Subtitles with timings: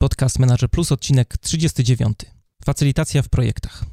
[0.00, 2.18] Podcast Manager Plus, odcinek 39.
[2.64, 3.84] Facylitacja w projektach.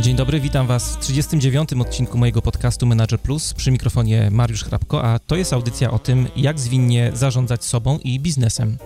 [0.00, 1.72] Dzień dobry, witam Was w 39.
[1.72, 6.28] odcinku mojego podcastu Manager Plus przy mikrofonie Mariusz Hrabko, a to jest audycja o tym,
[6.36, 8.78] jak zwinnie zarządzać sobą i biznesem.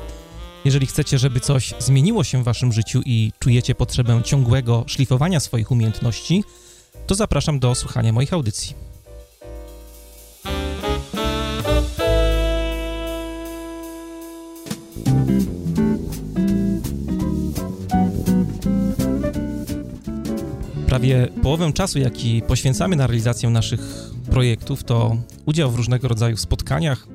[0.64, 5.70] Jeżeli chcecie, żeby coś zmieniło się w Waszym życiu i czujecie potrzebę ciągłego szlifowania swoich
[5.70, 6.44] umiejętności,
[7.06, 8.85] to zapraszam do słuchania moich audycji.
[20.96, 23.80] Prawie połowę czasu, jaki poświęcamy na realizację naszych
[24.30, 27.08] projektów, to udział w różnego rodzaju spotkaniach,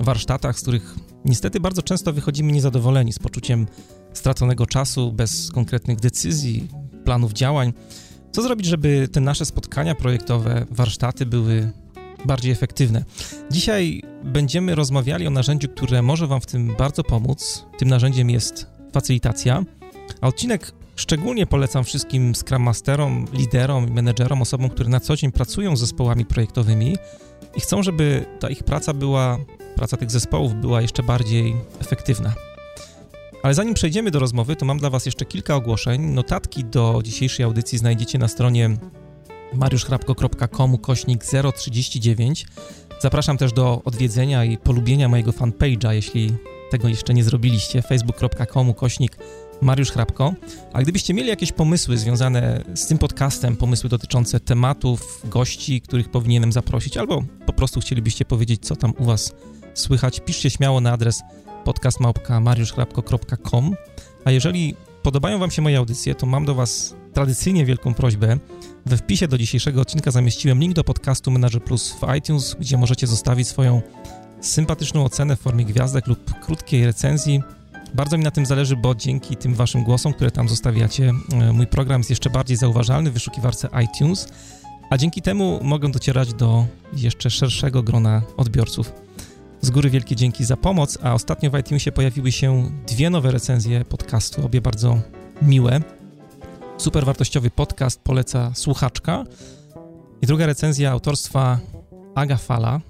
[0.00, 3.66] warsztatach, z których niestety bardzo często wychodzimy niezadowoleni, z poczuciem
[4.12, 6.68] straconego czasu, bez konkretnych decyzji,
[7.04, 7.72] planów działań.
[8.32, 11.70] Co zrobić, żeby te nasze spotkania projektowe, warsztaty były
[12.24, 13.04] bardziej efektywne?
[13.50, 17.66] Dzisiaj będziemy rozmawiali o narzędziu, które może Wam w tym bardzo pomóc.
[17.78, 19.64] Tym narzędziem jest facylitacja.
[20.20, 25.32] A odcinek Szczególnie polecam wszystkim Scrum Masterom, liderom i menedżerom, osobom, które na co dzień
[25.32, 26.96] pracują z zespołami projektowymi
[27.56, 29.38] i chcą, żeby ta ich praca była,
[29.76, 32.34] praca tych zespołów była jeszcze bardziej efektywna.
[33.42, 36.02] Ale zanim przejdziemy do rozmowy, to mam dla Was jeszcze kilka ogłoszeń.
[36.02, 38.76] Notatki do dzisiejszej audycji znajdziecie na stronie
[39.54, 41.24] mariuszchrapko.com kośnik
[41.56, 42.46] 039.
[43.00, 46.32] Zapraszam też do odwiedzenia i polubienia mojego fanpage'a, jeśli
[46.70, 49.18] tego jeszcze nie zrobiliście, facebook.com kośnik
[49.64, 50.34] Mariusz Hrabko.
[50.72, 56.52] A gdybyście mieli jakieś pomysły związane z tym podcastem, pomysły dotyczące tematów, gości, których powinienem
[56.52, 59.34] zaprosić, albo po prostu chcielibyście powiedzieć, co tam u Was
[59.74, 61.22] słychać, piszcie śmiało na adres
[61.64, 63.74] podcastmałpka.mariuszchrabko.com.
[64.24, 68.38] A jeżeli podobają Wam się moje audycje, to mam do Was tradycyjnie wielką prośbę.
[68.86, 73.06] We wpisie do dzisiejszego odcinka zamieściłem link do podcastu Manager Plus w iTunes, gdzie możecie
[73.06, 73.82] zostawić swoją
[74.40, 77.42] sympatyczną ocenę w formie gwiazdek lub krótkiej recenzji
[77.94, 81.66] bardzo mi na tym zależy, bo dzięki tym waszym głosom, które tam zostawiacie, e, mój
[81.66, 84.28] program jest jeszcze bardziej zauważalny w wyszukiwarce iTunes,
[84.90, 88.92] a dzięki temu mogę docierać do jeszcze szerszego grona odbiorców.
[89.60, 93.84] Z góry wielkie dzięki za pomoc, a ostatnio w iTunesie pojawiły się dwie nowe recenzje
[93.84, 95.00] podcastu, obie bardzo
[95.42, 95.80] miłe.
[96.78, 99.24] Super wartościowy podcast poleca słuchaczka
[100.22, 101.58] i druga recenzja autorstwa
[102.14, 102.80] Aga Fala,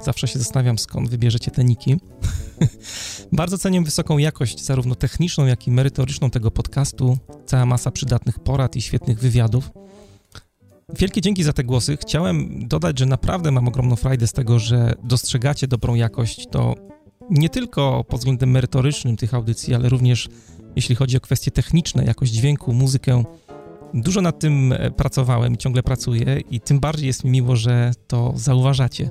[0.00, 1.96] Zawsze się zastanawiam, skąd wybierzecie te niki.
[3.32, 7.18] Bardzo cenię wysoką jakość, zarówno techniczną, jak i merytoryczną tego podcastu.
[7.46, 9.70] Cała masa przydatnych porad i świetnych wywiadów.
[10.98, 11.96] Wielkie dzięki za te głosy.
[12.00, 16.46] Chciałem dodać, że naprawdę mam ogromną frajdę z tego, że dostrzegacie dobrą jakość.
[16.50, 16.74] To
[17.30, 20.28] nie tylko pod względem merytorycznym tych audycji, ale również
[20.76, 23.24] jeśli chodzi o kwestie techniczne, jakość dźwięku, muzykę.
[23.94, 27.92] Dużo nad tym e, pracowałem i ciągle pracuję, i tym bardziej jest mi miło, że
[28.06, 29.10] to zauważacie.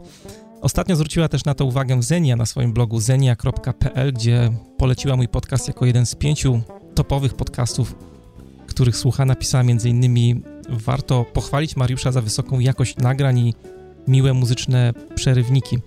[0.61, 5.67] Ostatnio zwróciła też na to uwagę Zenia na swoim blogu zenia.pl, gdzie poleciła mój podcast
[5.67, 6.61] jako jeden z pięciu
[6.95, 7.95] topowych podcastów,
[8.67, 9.25] których słucha.
[9.25, 10.41] Napisała m.in.
[10.69, 13.53] warto pochwalić Mariusza za wysoką jakość nagrań i
[14.07, 15.77] miłe muzyczne przerywniki.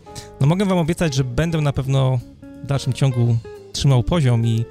[0.41, 2.19] No mogę wam obiecać, że będę na pewno
[2.65, 3.37] w dalszym ciągu
[3.73, 4.65] trzymał poziom i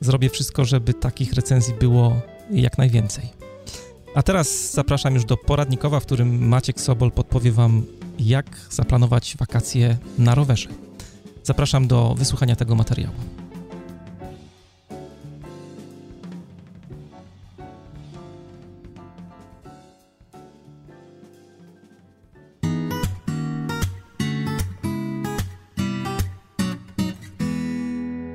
[0.00, 2.16] zrobię wszystko, żeby takich recenzji było
[2.50, 3.24] jak najwięcej.
[4.14, 7.82] A teraz zapraszam już do poradnikowa, w którym Maciek Sobol podpowie wam
[8.18, 10.68] jak zaplanować wakacje na rowerze.
[11.42, 13.14] Zapraszam do wysłuchania tego materiału.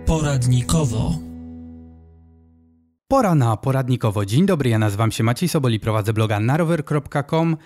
[0.05, 1.31] Poradnikowo.
[3.07, 4.25] Pora na poradnikowo.
[4.25, 7.57] Dzień dobry, ja nazywam się Maciej Soboli, prowadzę bloga narower.com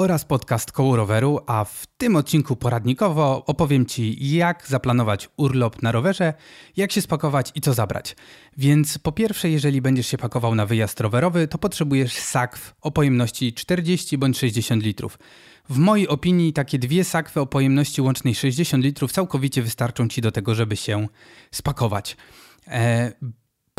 [0.00, 5.92] oraz podcast Koło Roweru, a w tym odcinku poradnikowo opowiem Ci, jak zaplanować urlop na
[5.92, 6.34] rowerze,
[6.76, 8.16] jak się spakować i co zabrać.
[8.56, 13.52] Więc po pierwsze, jeżeli będziesz się pakował na wyjazd rowerowy, to potrzebujesz sakw o pojemności
[13.52, 15.18] 40 bądź 60 litrów.
[15.68, 20.32] W mojej opinii takie dwie sakwy o pojemności łącznej 60 litrów całkowicie wystarczą Ci do
[20.32, 21.06] tego, żeby się
[21.50, 22.16] spakować.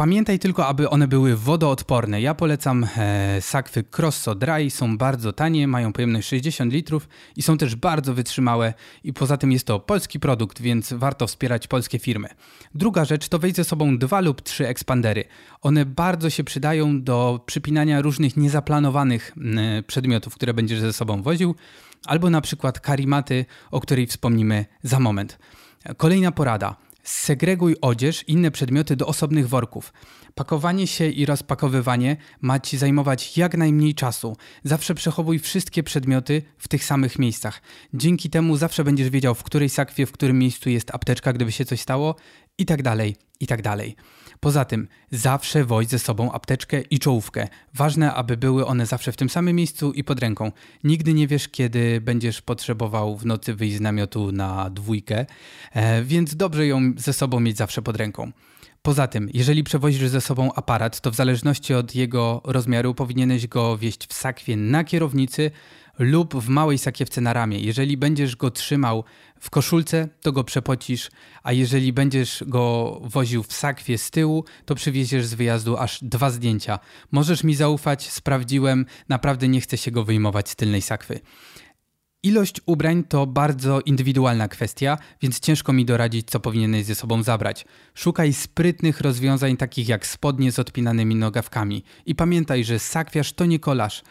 [0.01, 2.21] Pamiętaj tylko, aby one były wodoodporne.
[2.21, 7.57] Ja polecam e, sakwy Crosso Dry, są bardzo tanie, mają pojemność 60 litrów i są
[7.57, 12.29] też bardzo wytrzymałe i poza tym jest to polski produkt, więc warto wspierać polskie firmy.
[12.75, 15.23] Druga rzecz to weź ze sobą dwa lub trzy ekspandery.
[15.61, 21.55] One bardzo się przydają do przypinania różnych niezaplanowanych e, przedmiotów, które będziesz ze sobą woził,
[22.05, 25.39] albo na przykład karimaty, o której wspomnimy za moment.
[25.97, 26.75] Kolejna porada.
[27.03, 29.93] Segreguj odzież i inne przedmioty do osobnych worków.
[30.35, 34.37] Pakowanie się i rozpakowywanie ma Ci zajmować jak najmniej czasu.
[34.63, 37.61] Zawsze przechowuj wszystkie przedmioty w tych samych miejscach.
[37.93, 41.65] Dzięki temu zawsze będziesz wiedział, w której sakwie, w którym miejscu jest apteczka, gdyby się
[41.65, 42.15] coś stało
[42.57, 43.95] i tak dalej, i tak dalej.
[44.43, 47.47] Poza tym, zawsze woź ze sobą apteczkę i czołówkę.
[47.73, 50.51] Ważne, aby były one zawsze w tym samym miejscu i pod ręką.
[50.83, 55.25] Nigdy nie wiesz, kiedy będziesz potrzebował w nocy wyjść z namiotu na dwójkę,
[55.73, 58.31] e, więc dobrze ją ze sobą mieć zawsze pod ręką.
[58.81, 63.77] Poza tym, jeżeli przewozisz ze sobą aparat, to w zależności od jego rozmiaru powinieneś go
[63.77, 65.51] wieść w sakwie na kierownicy
[65.99, 67.59] lub w małej sakiewce na ramię.
[67.59, 69.03] Jeżeli będziesz go trzymał
[69.39, 71.11] w koszulce, to go przepocisz,
[71.43, 76.29] a jeżeli będziesz go woził w sakwie z tyłu, to przywieziesz z wyjazdu aż dwa
[76.29, 76.79] zdjęcia.
[77.11, 81.19] Możesz mi zaufać, sprawdziłem, naprawdę nie chcę się go wyjmować z tylnej sakwy.
[82.23, 87.65] Ilość ubrań to bardzo indywidualna kwestia, więc ciężko mi doradzić, co powinieneś ze sobą zabrać.
[87.93, 91.83] Szukaj sprytnych rozwiązań, takich jak spodnie z odpinanymi nogawkami.
[92.05, 94.03] I pamiętaj, że sakwiarz to nie kolarz.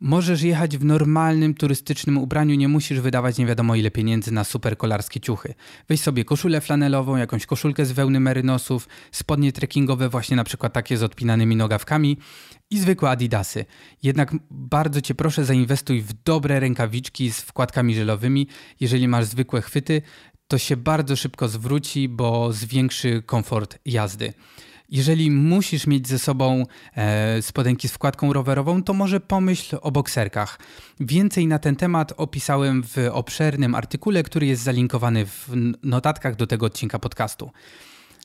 [0.00, 4.76] Możesz jechać w normalnym turystycznym ubraniu, nie musisz wydawać nie wiadomo ile pieniędzy na super
[4.76, 5.54] kolarskie ciuchy.
[5.88, 10.96] Weź sobie koszulę flanelową, jakąś koszulkę z wełny merynosów, spodnie trekkingowe, właśnie na przykład takie
[10.96, 12.18] z odpinanymi nogawkami
[12.70, 13.64] i zwykłe adidasy.
[14.02, 18.48] Jednak bardzo cię proszę zainwestuj w dobre rękawiczki z wkładkami żelowymi.
[18.80, 20.02] Jeżeli masz zwykłe chwyty,
[20.48, 24.32] to się bardzo szybko zwróci, bo zwiększy komfort jazdy.
[24.90, 26.64] Jeżeli musisz mieć ze sobą
[26.96, 30.58] e, spodenki z wkładką rowerową, to może pomyśl o bokserkach.
[31.00, 35.48] Więcej na ten temat opisałem w obszernym artykule, który jest zalinkowany w
[35.82, 37.50] notatkach do tego odcinka podcastu.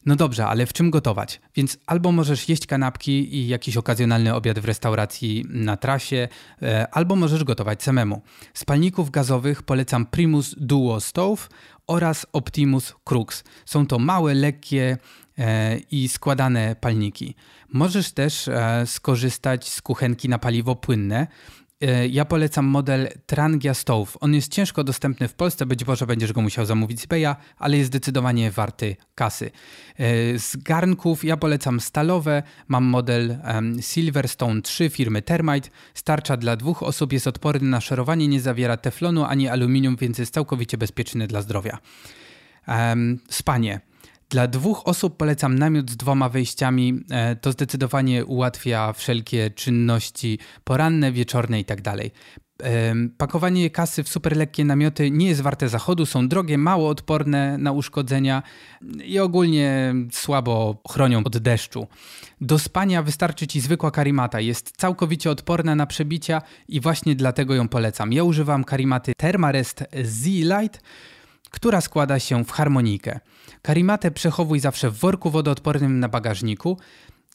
[0.06, 1.42] No dobrze, ale w czym gotować?
[1.56, 6.28] Więc albo możesz jeść kanapki i jakiś okazjonalny obiad w restauracji na trasie,
[6.62, 8.22] e, albo możesz gotować samemu.
[8.54, 11.48] Z palników gazowych polecam Primus Duo Stove
[11.88, 13.44] oraz Optimus Crux.
[13.66, 14.98] Są to małe, lekkie
[15.42, 17.36] E, i składane palniki.
[17.70, 21.28] Możesz też e, skorzystać z kuchenki na paliwo płynne.
[21.82, 24.12] E, ja polecam model Trangia Stove.
[24.20, 27.78] On jest ciężko dostępny w Polsce, być może będziesz go musiał zamówić z Beja, ale
[27.78, 29.52] jest zdecydowanie warty kasy.
[30.38, 32.44] Z garnków ja polecam stalowe.
[32.68, 33.38] Mam model
[33.82, 35.70] Silverstone 3 firmy Termite.
[35.94, 40.34] Starcza dla dwóch osób, jest odporny na szorowanie, nie zawiera teflonu ani aluminium, więc jest
[40.34, 41.78] całkowicie bezpieczny dla zdrowia.
[43.30, 43.91] Spanie.
[44.32, 47.04] Dla dwóch osób polecam namiot z dwoma wejściami.
[47.10, 51.84] E, to zdecydowanie ułatwia wszelkie czynności poranne, wieczorne itd.
[51.84, 51.98] Tak
[53.18, 57.72] pakowanie kasy w super lekkie namioty nie jest warte zachodu, są drogie, mało odporne na
[57.72, 58.44] uszkodzenia
[59.06, 61.88] i ogólnie słabo chronią od deszczu.
[62.42, 67.68] Do spania wystarczy Ci zwykła karimata, jest całkowicie odporna na przebicia i właśnie dlatego ją
[67.68, 68.14] polecam.
[68.14, 70.82] Ja używam karimaty Thermarest Z-Light,
[71.50, 73.20] która składa się w harmonijkę.
[73.62, 76.78] Karimatę przechowuj zawsze w worku wodoodpornym na bagażniku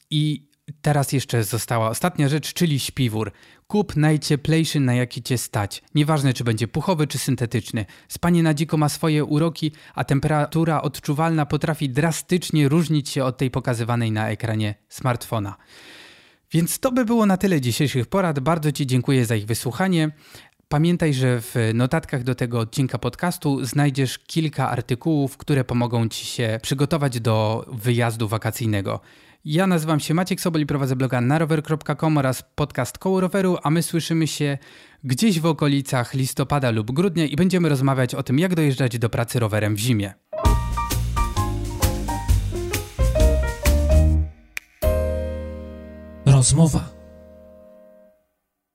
[0.09, 0.47] i
[0.81, 3.31] teraz jeszcze została ostatnia rzecz, czyli śpiwór.
[3.67, 5.83] Kup najcieplejszy, na jaki cię stać.
[5.95, 7.85] Nieważne, czy będzie puchowy, czy syntetyczny.
[8.07, 13.51] Spanie na dziko ma swoje uroki, a temperatura odczuwalna potrafi drastycznie różnić się od tej
[13.51, 15.55] pokazywanej na ekranie smartfona.
[16.51, 18.39] Więc to by było na tyle dzisiejszych porad.
[18.39, 20.11] Bardzo Ci dziękuję za ich wysłuchanie.
[20.69, 26.59] Pamiętaj, że w notatkach do tego odcinka podcastu znajdziesz kilka artykułów, które pomogą Ci się
[26.61, 28.99] przygotować do wyjazdu wakacyjnego.
[29.45, 33.83] Ja nazywam się Maciek Sobol i prowadzę bloga narower.com oraz podcast Koło Roweru, a my
[33.83, 34.57] słyszymy się
[35.03, 39.39] gdzieś w okolicach listopada lub grudnia i będziemy rozmawiać o tym, jak dojeżdżać do pracy
[39.39, 40.13] rowerem w zimie.
[46.25, 46.96] Rozmowa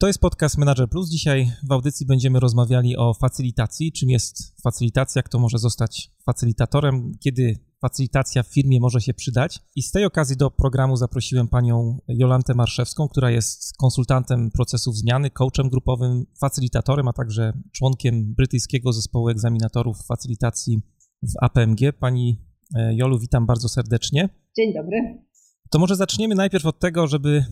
[0.02, 1.10] to jest podcast Manager Plus.
[1.10, 3.92] Dzisiaj w audycji będziemy rozmawiali o facylitacji.
[3.92, 9.60] Czym jest facylitacja, kto może zostać facylitatorem, kiedy facylitacja w firmie może się przydać.
[9.76, 15.30] I z tej okazji do programu zaprosiłem panią Jolantę Marszewską, która jest konsultantem procesów zmiany,
[15.30, 20.82] coachem grupowym, facylitatorem, a także członkiem brytyjskiego zespołu egzaminatorów facylitacji
[21.22, 21.92] w APMG.
[22.00, 22.44] Pani
[22.74, 24.28] e, Jolu, witam bardzo serdecznie.
[24.56, 25.22] Dzień dobry.
[25.70, 27.44] To może zaczniemy najpierw od tego, żeby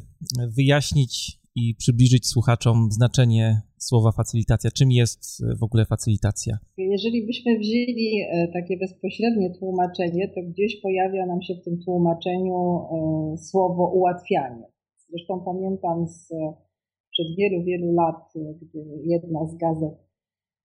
[0.49, 4.71] wyjaśnić i przybliżyć słuchaczom znaczenie słowa facylitacja.
[4.71, 6.59] Czym jest w ogóle facylitacja?
[6.77, 12.57] Jeżeli byśmy wzięli e, takie bezpośrednie tłumaczenie, to gdzieś pojawia nam się w tym tłumaczeniu
[12.57, 14.65] e, słowo ułatwianie.
[15.09, 16.29] Zresztą pamiętam z,
[17.13, 20.11] przed wielu, wielu lat, gdy jedna z gazet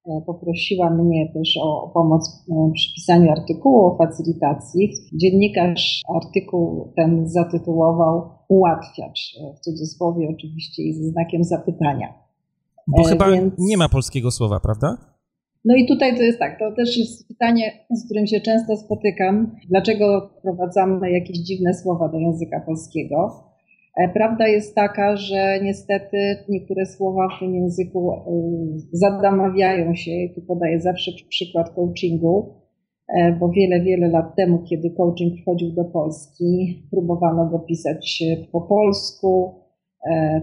[0.07, 4.93] E, poprosiła mnie też o pomoc e, przy pisaniu artykułu o facylitacji.
[5.13, 12.13] Dziennikarz artykuł ten zatytułował Ułatwiacz, e, w cudzysłowie oczywiście i ze znakiem zapytania.
[12.87, 13.53] Bo chyba Więc...
[13.57, 14.97] nie ma polskiego słowa, prawda?
[15.65, 19.55] No i tutaj to jest tak, to też jest pytanie, z którym się często spotykam.
[19.69, 23.43] Dlaczego wprowadzamy jakieś dziwne słowa do języka polskiego?
[23.97, 26.17] E, prawda jest taka, że niestety
[26.49, 28.19] niektóre słowa w tym języku e,
[28.91, 30.11] zadamawiają się.
[30.35, 32.64] Tu podaję zawsze przykład coachingu, e,
[33.39, 39.55] bo wiele, wiele lat temu, kiedy coaching wchodził do Polski, próbowano go pisać po polsku,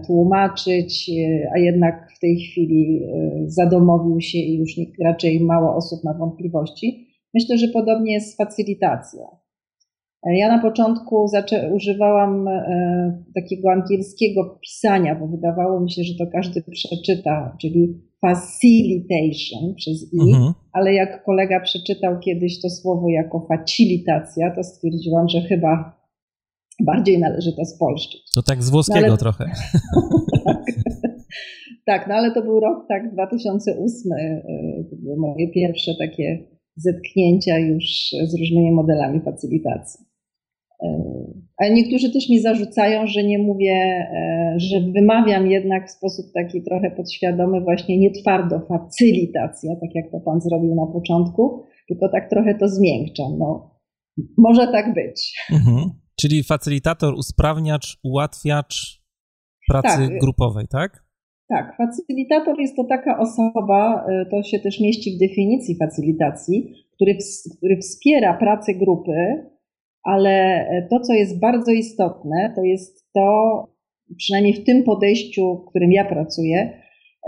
[0.07, 1.11] tłumaczyć,
[1.55, 3.01] a jednak w tej chwili
[3.45, 4.71] zadomowił się i już
[5.03, 7.07] raczej mało osób ma wątpliwości.
[7.33, 9.21] Myślę, że podobnie jest z facylitacją.
[10.25, 11.25] Ja na początku
[11.73, 19.75] używałam e, takiego angielskiego pisania, bo wydawało mi się, że to każdy przeczyta, czyli facilitation
[19.75, 20.53] przez i, mhm.
[20.71, 26.03] ale jak kolega przeczytał kiedyś to słowo jako facilitacja, to stwierdziłam, że chyba
[26.85, 28.21] bardziej należy to spolszczyć.
[28.35, 29.17] To tak z włoskiego no, ale...
[29.17, 29.45] trochę.
[30.45, 30.65] tak.
[31.89, 34.41] tak, no ale to był rok tak 2008, e,
[34.89, 37.83] to były moje pierwsze takie zetknięcia już
[38.29, 40.05] z różnymi modelami facilitacji.
[41.57, 46.63] Ale niektórzy też mi zarzucają, że nie mówię, e, że wymawiam jednak w sposób taki
[46.63, 52.29] trochę podświadomy, właśnie nie twardo facylitacja, tak jak to Pan zrobił na początku, tylko tak
[52.29, 53.37] trochę to zmiękczam.
[53.39, 53.79] No,
[54.37, 55.33] może tak być.
[55.51, 55.89] Mhm.
[56.21, 59.03] Czyli facylitator, usprawniacz, ułatwiacz
[59.69, 60.19] pracy tak.
[60.19, 61.03] grupowej, tak?
[61.49, 67.17] Tak, facylitator jest to taka osoba, e, to się też mieści w definicji facylitacji, który,
[67.57, 69.52] który wspiera pracę grupy
[70.03, 73.67] ale to, co jest bardzo istotne, to jest to,
[74.17, 76.83] przynajmniej w tym podejściu, w którym ja pracuję,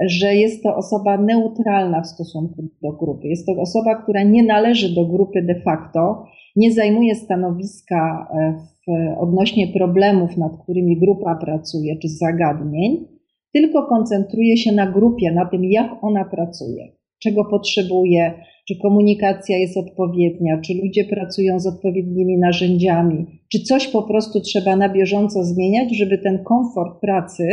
[0.07, 3.27] że jest to osoba neutralna w stosunku do grupy.
[3.27, 9.19] Jest to osoba, która nie należy do grupy de facto, nie zajmuje stanowiska e, w,
[9.19, 13.07] odnośnie problemów, nad którymi grupa pracuje, czy zagadnień,
[13.53, 16.87] tylko koncentruje się na grupie, na tym, jak ona pracuje,
[17.23, 18.33] czego potrzebuje,
[18.67, 24.75] czy komunikacja jest odpowiednia, czy ludzie pracują z odpowiednimi narzędziami, czy coś po prostu trzeba
[24.75, 27.43] na bieżąco zmieniać, żeby ten komfort pracy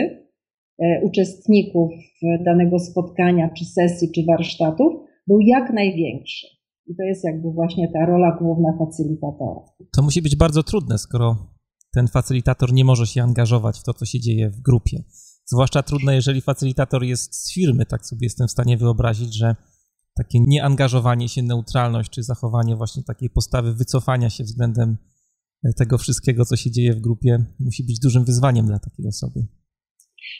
[0.78, 1.90] e, uczestników
[2.44, 4.92] danego spotkania, czy sesji, czy warsztatów
[5.26, 6.46] był jak największy.
[6.86, 9.60] I to jest jakby właśnie ta rola główna facylitatora.
[9.96, 11.36] To musi być bardzo trudne, skoro
[11.94, 15.02] ten facylitator nie może się angażować w to, co się dzieje w grupie.
[15.46, 19.56] Zwłaszcza trudne, jeżeli facylitator jest z firmy, tak sobie jestem w stanie wyobrazić, że
[20.16, 24.96] takie nieangażowanie się, neutralność, czy zachowanie właśnie takiej postawy wycofania się względem
[25.64, 29.46] e, tego wszystkiego, co się dzieje w grupie, musi być dużym wyzwaniem dla takiej osoby.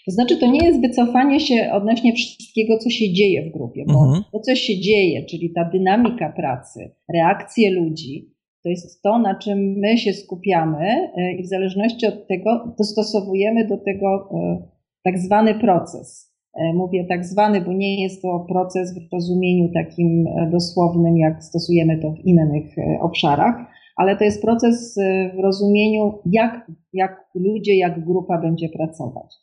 [0.07, 4.05] To znaczy, to nie jest wycofanie się odnośnie wszystkiego, co się dzieje w grupie, bo
[4.05, 4.25] mhm.
[4.33, 9.59] to, co się dzieje, czyli ta dynamika pracy, reakcje ludzi, to jest to, na czym
[9.59, 10.87] my się skupiamy
[11.17, 14.69] e, i w zależności od tego dostosowujemy do tego e,
[15.05, 16.32] tak zwany proces.
[16.55, 21.45] E, mówię tak zwany, bo nie jest to proces w rozumieniu takim e, dosłownym, jak
[21.45, 23.55] stosujemy to w innych e, obszarach,
[23.97, 24.99] ale to jest proces
[25.37, 29.35] w rozumieniu, jak, jak ludzie, jak grupa będzie pracować.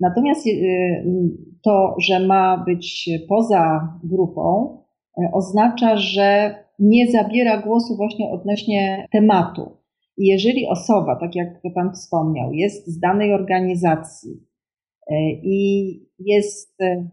[0.00, 0.46] Natomiast
[1.64, 4.76] to, że ma być poza grupą,
[5.32, 9.76] oznacza, że nie zabiera głosu właśnie odnośnie tematu.
[10.18, 14.49] I jeżeli osoba, tak jak Pan wspomniał, jest z danej organizacji,
[15.42, 17.08] i jest e,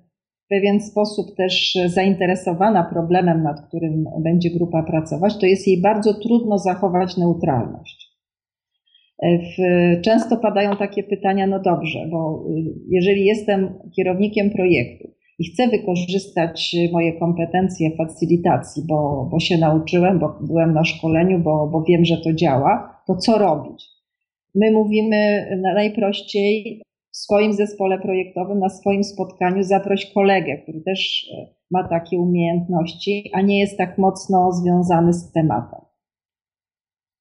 [0.45, 6.13] w pewien sposób też zainteresowana problemem, nad którym będzie grupa pracować, to jest jej bardzo
[6.13, 8.17] trudno zachować neutralność.
[9.23, 9.55] E, w,
[10.01, 12.45] często padają takie pytania, no dobrze, bo
[12.89, 20.39] jeżeli jestem kierownikiem projektu i chcę wykorzystać moje kompetencje facylitacji, bo, bo się nauczyłem, bo
[20.41, 23.85] byłem na szkoleniu, bo, bo wiem, że to działa, to co robić?
[24.55, 31.47] My mówimy najprościej, w swoim zespole projektowym, na swoim spotkaniu zaproś kolegę, który też e,
[31.71, 35.79] ma takie umiejętności, a nie jest tak mocno związany z tematem.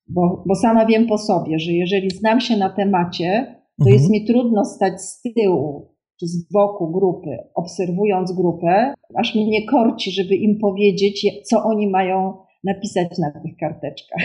[0.08, 3.94] Bo, bo sama wiem po sobie, że jeżeli znam się na temacie, to mhm.
[3.94, 10.10] jest mi trudno stać z tyłu czy z boku grupy, obserwując grupę, aż mnie korci,
[10.10, 14.22] żeby im powiedzieć, co oni mają napisać na tych karteczkach.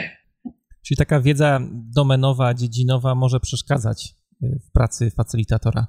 [0.85, 1.59] Czyli taka wiedza
[1.95, 5.87] domenowa, dziedzinowa może przeszkadzać w pracy facylitatora?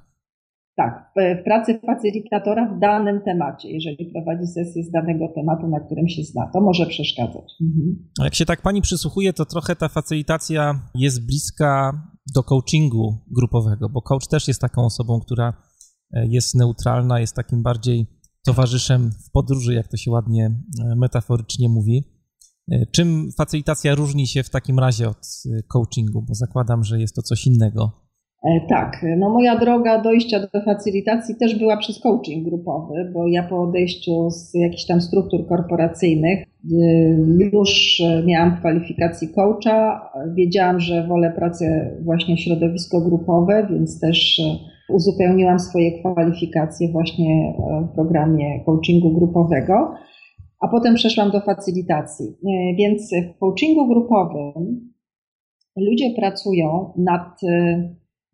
[0.77, 6.09] Tak, w pracy facylitatora w danym temacie, jeżeli prowadzi sesję z danego tematu, na którym
[6.09, 7.53] się zna, to może przeszkadzać.
[7.61, 8.09] Mhm.
[8.21, 12.03] A jak się tak pani przysłuchuje, to trochę ta facylitacja jest bliska
[12.35, 15.53] do coachingu grupowego, bo coach też jest taką osobą, która
[16.13, 18.07] e, jest neutralna, jest takim bardziej
[18.45, 22.05] towarzyszem w podróży, jak to się ładnie e, metaforycznie mówi.
[22.73, 25.27] E, czym facylitacja różni się w takim razie od
[25.69, 26.23] coachingu?
[26.23, 28.02] Bo zakładam, że jest to coś innego.
[28.45, 33.43] E, tak, no moja droga dojścia do facylitacji też była przez coaching grupowy, bo ja
[33.43, 41.33] po odejściu z jakichś tam struktur korporacyjnych y, już miałam kwalifikacji coacha, wiedziałam, że wolę
[41.37, 44.59] pracę właśnie środowisko grupowe, więc też e,
[44.95, 49.95] uzupełniłam swoje kwalifikacje właśnie e, w programie coachingu grupowego,
[50.61, 52.27] a potem przeszłam do facylitacji.
[52.79, 54.93] Więc w coachingu grupowym
[55.77, 57.41] ludzie pracują nad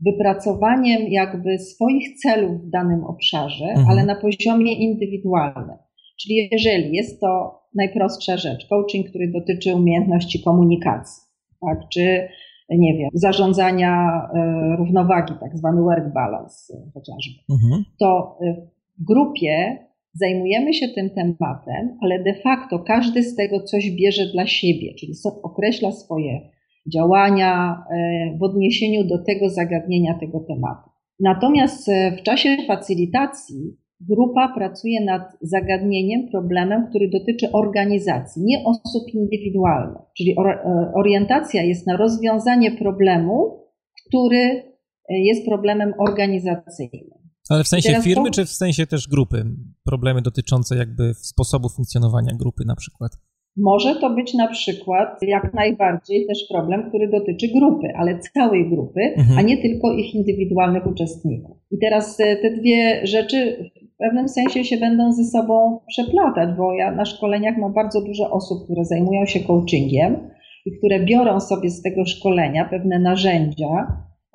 [0.01, 3.89] wypracowaniem jakby swoich celów w danym obszarze, mhm.
[3.89, 5.77] ale na poziomie indywidualnym.
[6.21, 11.23] Czyli jeżeli jest to najprostsza rzecz, coaching, który dotyczy umiejętności komunikacji,
[11.61, 12.29] tak, czy
[12.71, 17.85] nie wiem, zarządzania e, równowagi, tak zwany work balance e, chociażby, mhm.
[17.99, 18.67] to e,
[18.99, 19.79] w grupie
[20.15, 25.13] zajmujemy się tym tematem, ale de facto każdy z tego coś bierze dla siebie, czyli
[25.43, 26.51] określa swoje
[26.95, 30.91] działania e, w odniesieniu do tego zagadnienia, tego tematu.
[31.21, 39.15] Natomiast e, w czasie facylitacji grupa pracuje nad zagadnieniem, problemem, który dotyczy organizacji, nie osób
[39.15, 40.03] indywidualnych.
[40.17, 43.65] Czyli e, orientacja jest na rozwiązanie problemu,
[44.07, 44.63] który
[45.11, 47.19] jest problemem organizacyjnym.
[47.49, 49.45] Ale w sensie firmy, czy w sensie też grupy?
[49.85, 53.13] Problemy dotyczące jakby sposobu funkcjonowania grupy na przykład?
[53.59, 59.01] Może to być na przykład jak najbardziej też problem, który dotyczy grupy, ale całej grupy,
[59.01, 59.39] mhm.
[59.39, 61.57] a nie tylko ich indywidualnych uczestników.
[61.71, 66.75] I teraz e, te dwie rzeczy w pewnym sensie się będą ze sobą przeplatać, bo
[66.75, 70.31] ja na szkoleniach mam bardzo dużo osób, które zajmują się coachingiem
[70.67, 73.87] i które biorą sobie z tego szkolenia pewne narzędzia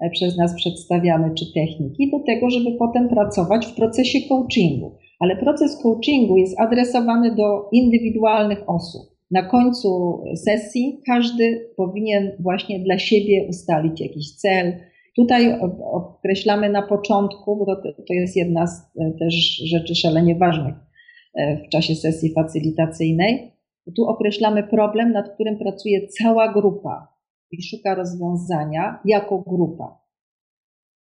[0.02, 4.98] e, przez nas przedstawiane czy techniki do tego, żeby potem pracować w procesie coachingu.
[5.20, 13.00] Ale proces coachingu jest adresowany do indywidualnych osób na końcu sesji każdy powinien właśnie dla
[13.00, 14.74] siebie ustalić jakiś cel.
[15.16, 15.60] Tutaj
[15.94, 19.36] określamy na początku, bo to, to jest jedna z e, też
[19.72, 20.76] rzeczy szalenie ważnych
[21.36, 23.52] e, w czasie sesji facylitacyjnej.
[23.96, 27.08] Tu określamy problem, nad którym pracuje cała grupa
[27.52, 30.04] i szuka rozwiązania jako grupa.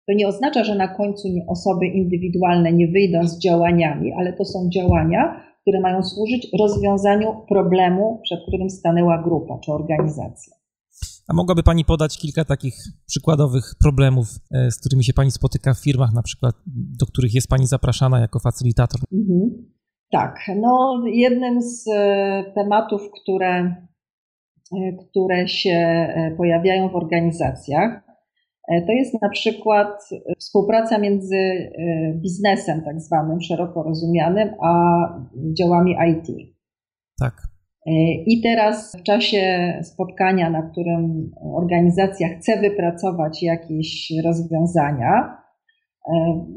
[0.08, 4.68] To nie oznacza, że na końcu osoby indywidualne nie wyjdą z działaniami, ale to są
[4.74, 10.52] działania, które mają służyć rozwiązaniu problemu, przed którym stanęła grupa czy organizacja.
[11.28, 12.74] A mogłaby Pani podać kilka takich
[13.06, 16.54] przykładowych problemów, e, z którymi się Pani spotyka w firmach, na przykład,
[17.00, 19.00] do których jest Pani zapraszana jako facylitator?
[19.12, 19.72] Mhm.
[20.10, 23.76] Tak, no jednym z e, tematów, które,
[24.72, 28.11] e, które się pojawiają w organizacjach,
[28.68, 31.70] to jest na przykład e, współpraca między e,
[32.14, 34.98] biznesem, tak zwanym, szeroko rozumianym, a
[35.58, 36.54] działami IT.
[37.20, 37.42] Tak.
[38.26, 45.36] I teraz w czasie spotkania, na którym organizacja chce wypracować jakieś rozwiązania,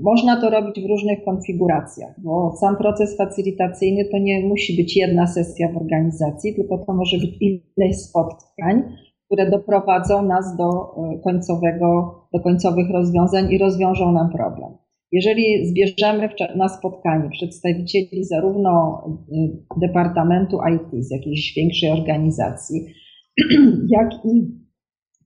[0.01, 5.27] można to robić w różnych konfiguracjach, bo sam proces facylitacyjny to nie musi być jedna
[5.27, 8.83] sesja w organizacji, tylko to może być ileś spotkań,
[9.25, 14.69] które doprowadzą nas do e, końcowego, do końcowych rozwiązań i rozwiążą nam problem.
[15.11, 22.85] Jeżeli zbierzemy na spotkanie przedstawicieli zarówno e, Departamentu IT z jakiejś większej organizacji,
[23.97, 24.65] jak i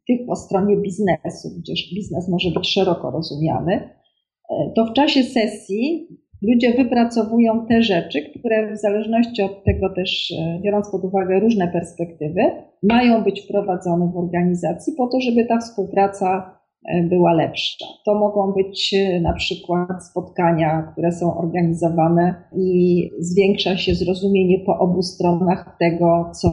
[0.07, 6.07] tych po stronie biznesu, gdzież biznes może być szeroko rozumiany, e, to w czasie sesji
[6.41, 11.67] ludzie wypracowują te rzeczy, które w zależności od tego też, e, biorąc pod uwagę różne
[11.67, 12.41] perspektywy,
[12.83, 17.85] mają być wprowadzone w organizacji po to, żeby ta współpraca e, była lepsza.
[18.05, 24.79] To mogą być e, na przykład spotkania, które są organizowane i zwiększa się zrozumienie po
[24.79, 26.49] obu stronach tego, co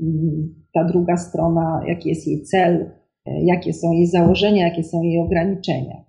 [0.00, 2.90] mm, ta druga strona, jaki jest jej cel,
[3.44, 6.07] jakie są jej założenia, jakie są jej ograniczenia.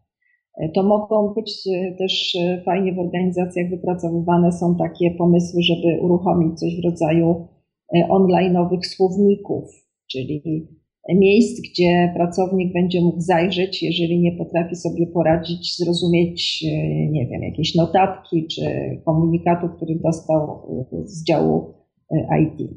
[0.73, 6.59] To mogą być e, też e, fajnie w organizacjach wypracowywane są takie pomysły, żeby uruchomić
[6.59, 7.47] coś w rodzaju
[7.95, 9.63] e, online'owych słowników,
[10.11, 10.67] czyli
[11.09, 16.65] miejsc, gdzie pracownik będzie mógł zajrzeć, jeżeli nie potrafi sobie poradzić, zrozumieć,
[17.11, 18.61] nie wiem, jakieś notatki czy
[19.05, 20.61] komunikatu, który dostał
[21.05, 21.73] z działu
[22.41, 22.69] IT.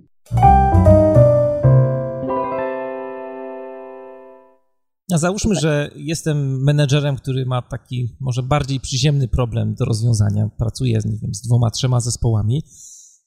[5.18, 10.50] Załóżmy, że jestem menedżerem, który ma taki może bardziej przyziemny problem do rozwiązania.
[10.58, 12.62] Pracuję nie wiem, z dwoma, trzema zespołami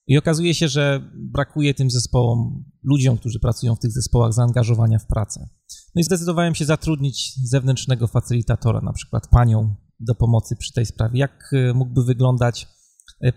[0.08, 5.08] i okazuje się, że brakuje tym zespołom, ludziom, którzy pracują w tych zespołach, zaangażowania w
[5.08, 5.50] pracę.
[5.96, 11.20] No i zdecydowałem się zatrudnić zewnętrznego facylitatora, na przykład panią do pomocy przy tej sprawie.
[11.20, 12.68] Jak e, mógłby wyglądać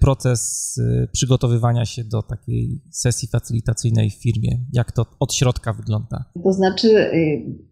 [0.01, 4.51] proces e, przygotowywania się do takiej sesji facylitacyjnej w firmie?
[4.73, 6.25] Jak to od środka wygląda?
[6.45, 7.11] To znaczy,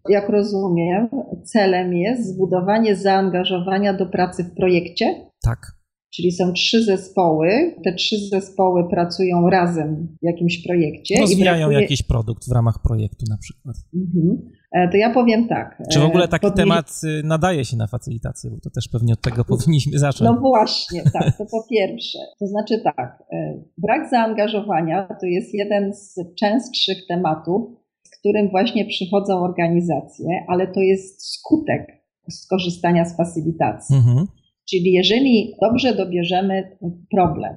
[0.09, 1.09] jak rozumiem,
[1.45, 5.05] celem jest zbudowanie zaangażowania do pracy w projekcie?
[5.43, 5.77] Tak.
[6.13, 7.75] Czyli są trzy zespoły.
[7.83, 11.19] Te trzy zespoły pracują razem w jakimś projekcie.
[11.19, 11.81] Rozwijają brakuje...
[11.81, 13.75] jakiś produkt w ramach projektu na przykład.
[13.95, 14.49] Mhm.
[14.71, 15.83] E, to ja powiem tak.
[15.91, 18.51] Czy w ogóle e, taki temat y, nadaje się na facylitację?
[18.51, 20.31] Bo to też pewnie od tego powinniśmy zacząć.
[20.31, 21.37] No właśnie, tak.
[21.37, 22.19] To po pierwsze.
[22.39, 23.23] To znaczy tak.
[23.33, 27.71] E, brak zaangażowania to jest jeden z częstszych tematów,
[28.03, 33.95] z którym właśnie przychodzą organizacje, ale to jest skutek skorzystania z facylitacji.
[33.95, 34.27] Mhm.
[34.69, 36.77] Czyli jeżeli dobrze dobierzemy
[37.11, 37.55] problem,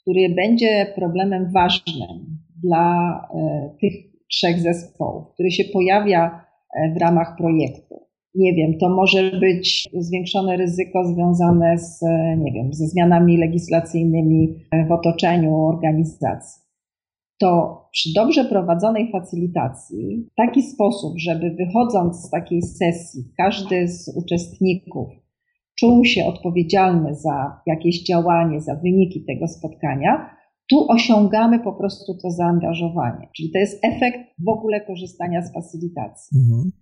[0.00, 3.20] który będzie problemem ważnym dla
[3.80, 6.44] tych trzech zespołów, który się pojawia
[6.76, 12.52] e, w ramach projektu, nie wiem, to może być zwiększone ryzyko związane z, e, nie
[12.52, 14.54] wiem, ze zmianami legislacyjnymi
[14.88, 16.64] w otoczeniu organizacji.
[17.38, 24.16] To przy dobrze prowadzonej facylitacji, w taki sposób, żeby wychodząc z takiej sesji, każdy z
[24.16, 25.08] uczestników
[25.78, 30.33] czuł się odpowiedzialny za jakieś działanie, za wyniki tego spotkania,
[30.70, 33.28] tu osiągamy po prostu to zaangażowanie.
[33.36, 36.38] Czyli to jest efekt w ogóle korzystania z facylitacji.
[36.38, 36.72] Mhm.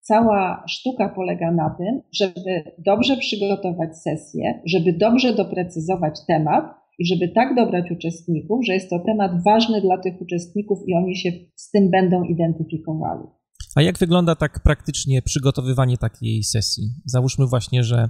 [0.00, 6.64] Cała sztuka polega na tym, żeby dobrze przygotować sesję, żeby dobrze doprecyzować temat
[6.98, 11.16] i żeby tak dobrać uczestników, że jest to temat ważny dla tych uczestników i oni
[11.16, 13.24] się z tym będą identyfikowali.
[13.76, 16.84] A jak wygląda tak praktycznie przygotowywanie takiej sesji?
[17.06, 18.08] Załóżmy właśnie, że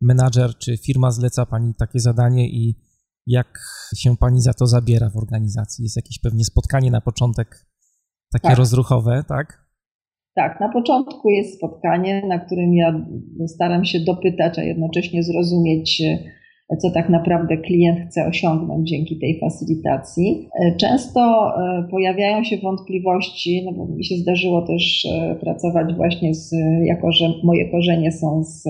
[0.00, 2.74] menadżer czy firma zleca pani takie zadanie i
[3.26, 3.58] jak
[3.96, 5.82] się pani za to zabiera w organizacji?
[5.82, 7.66] Jest jakieś pewnie spotkanie na początek
[8.32, 8.58] takie tak.
[8.58, 9.64] rozruchowe, tak?
[10.34, 13.06] Tak, na początku jest spotkanie, na którym ja
[13.46, 16.02] staram się dopytać, a jednocześnie zrozumieć
[16.78, 20.48] co tak naprawdę klient chce osiągnąć dzięki tej facylitacji.
[20.60, 26.34] E, często e, pojawiają się wątpliwości, no bo mi się zdarzyło też e, pracować właśnie
[26.34, 26.52] z,
[26.84, 28.64] jako że moje korzenie są z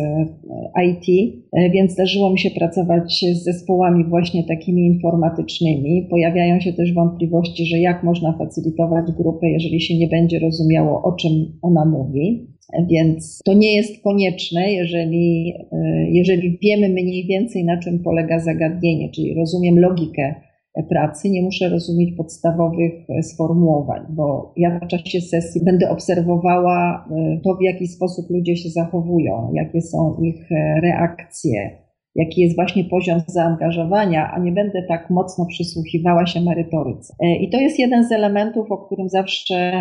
[0.87, 1.35] IT,
[1.73, 6.07] więc zdarzyło mi się pracować z zespołami właśnie takimi informatycznymi.
[6.11, 11.13] Pojawiają się też wątpliwości, że jak można facylitować grupę, jeżeli się nie będzie rozumiało, o
[11.13, 12.54] czym ona mówi.
[12.91, 19.11] Więc to nie jest konieczne, jeżeli, e, jeżeli wiemy mniej więcej, na czym polega zagadnienie,
[19.11, 20.35] czyli rozumiem logikę
[20.89, 27.55] pracy, nie muszę rozumieć podstawowych sformułowań, bo ja w czasie sesji będę obserwowała e, to,
[27.55, 31.84] w jaki sposób ludzie się zachowują, jakie są ich e, reakcje,
[32.15, 37.15] jaki jest właśnie poziom zaangażowania, a nie będę tak mocno przysłuchiwała się merytoryce.
[37.21, 39.73] E, I to jest jeden z elementów, o którym zawsze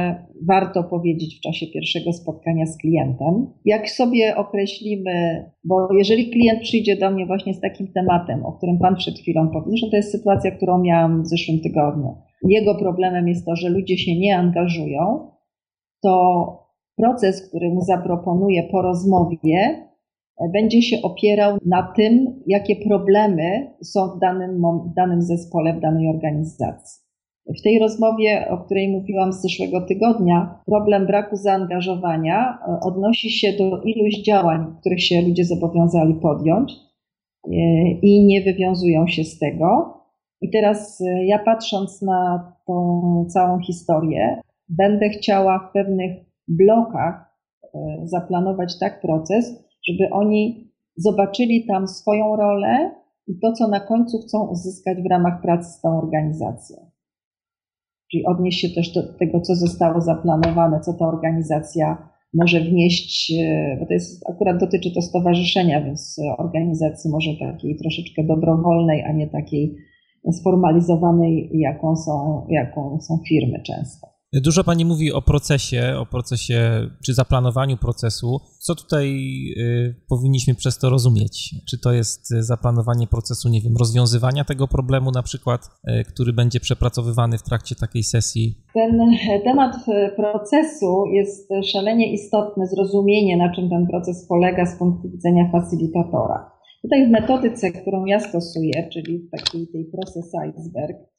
[0.48, 3.48] warto powiedzieć w czasie pierwszego spotkania z klientem.
[3.66, 8.80] Jak sobie określimy, bo jeżeli klient przyjdzie do mnie właśnie z takim tematem, o którym
[8.80, 12.16] Pan przed chwilą powiedział, że to jest sytuacja, którą miałam w zeszłym tygodniu.
[12.50, 15.28] Jego problemem jest to, że ludzie się nie angażują,
[16.04, 16.48] to
[16.98, 19.88] proces, który mu zaproponuję po rozmowie,
[20.54, 26.08] będzie się opierał na tym, jakie problemy są w danym, w danym zespole, w danej
[26.08, 27.04] organizacji.
[27.46, 33.54] W tej rozmowie, o której mówiłam z zeszłego tygodnia, problem braku zaangażowania e, odnosi się
[33.54, 37.52] do iluś działań, których się ludzie zobowiązali podjąć e,
[38.02, 39.98] i nie wywiązują się z tego.
[40.42, 46.12] I teraz e, ja patrząc na tą całą historię, będę chciała w pewnych
[46.48, 47.34] blokach
[48.04, 52.92] zaplanować tak proces, żeby oni zobaczyli tam swoją rolę
[53.28, 56.78] i to, co na końcu chcą uzyskać w ramach pracy z tą organizacją.
[58.12, 63.78] Czyli odnieść się też do tego, co zostało zaplanowane, co ta organizacja może wnieść, e,
[63.80, 69.28] bo to jest akurat dotyczy to stowarzyszenia, więc organizacji może takiej troszeczkę dobrowolnej, a nie
[69.28, 69.76] takiej
[70.32, 74.13] sformalizowanej, jaką są, jaką są firmy często.
[74.42, 78.40] Dużo Pani mówi o procesie, o procesie czy zaplanowaniu procesu.
[78.60, 79.08] Co tutaj
[79.58, 81.56] y, powinniśmy przez to rozumieć?
[81.70, 86.60] Czy to jest zaplanowanie procesu, nie wiem, rozwiązywania tego problemu na przykład, y, który będzie
[86.60, 88.58] przepracowywany w trakcie takiej sesji?
[88.74, 89.00] Ten
[89.44, 89.76] temat
[90.16, 96.52] procesu jest szalenie istotny, zrozumienie, na czym ten proces polega z punktu widzenia facylitatora.
[96.82, 101.13] Tutaj w metodyce, którą ja stosuję, czyli w takiej tej proces iceberg, E,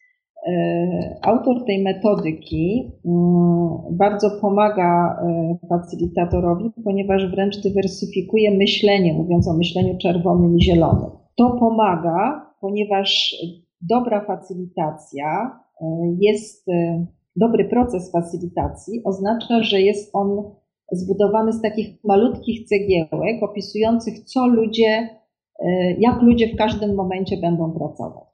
[1.22, 9.98] autor tej metodyki mm, bardzo pomaga e, facilitatorowi, ponieważ wręcz dywersyfikuje myślenie, mówiąc o myśleniu
[9.98, 11.10] czerwonym i zielonym.
[11.36, 13.36] To pomaga, ponieważ
[13.80, 15.86] dobra facilitacja e,
[16.20, 16.66] jest,
[17.36, 20.42] dobry proces facilitacji oznacza, że jest on
[20.92, 25.08] zbudowany z takich malutkich cegiełek opisujących, co ludzie
[25.98, 28.33] jak ludzie w każdym momencie będą pracować.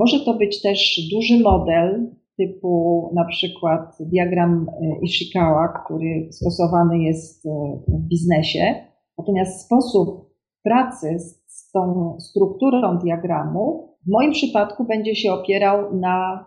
[0.00, 4.66] Może to być też duży model typu na przykład diagram
[5.02, 7.48] Ishikawa, który stosowany jest
[7.88, 8.74] w biznesie.
[9.18, 10.30] Natomiast sposób
[10.64, 16.44] pracy z tą strukturą diagramu w moim przypadku będzie się opierał na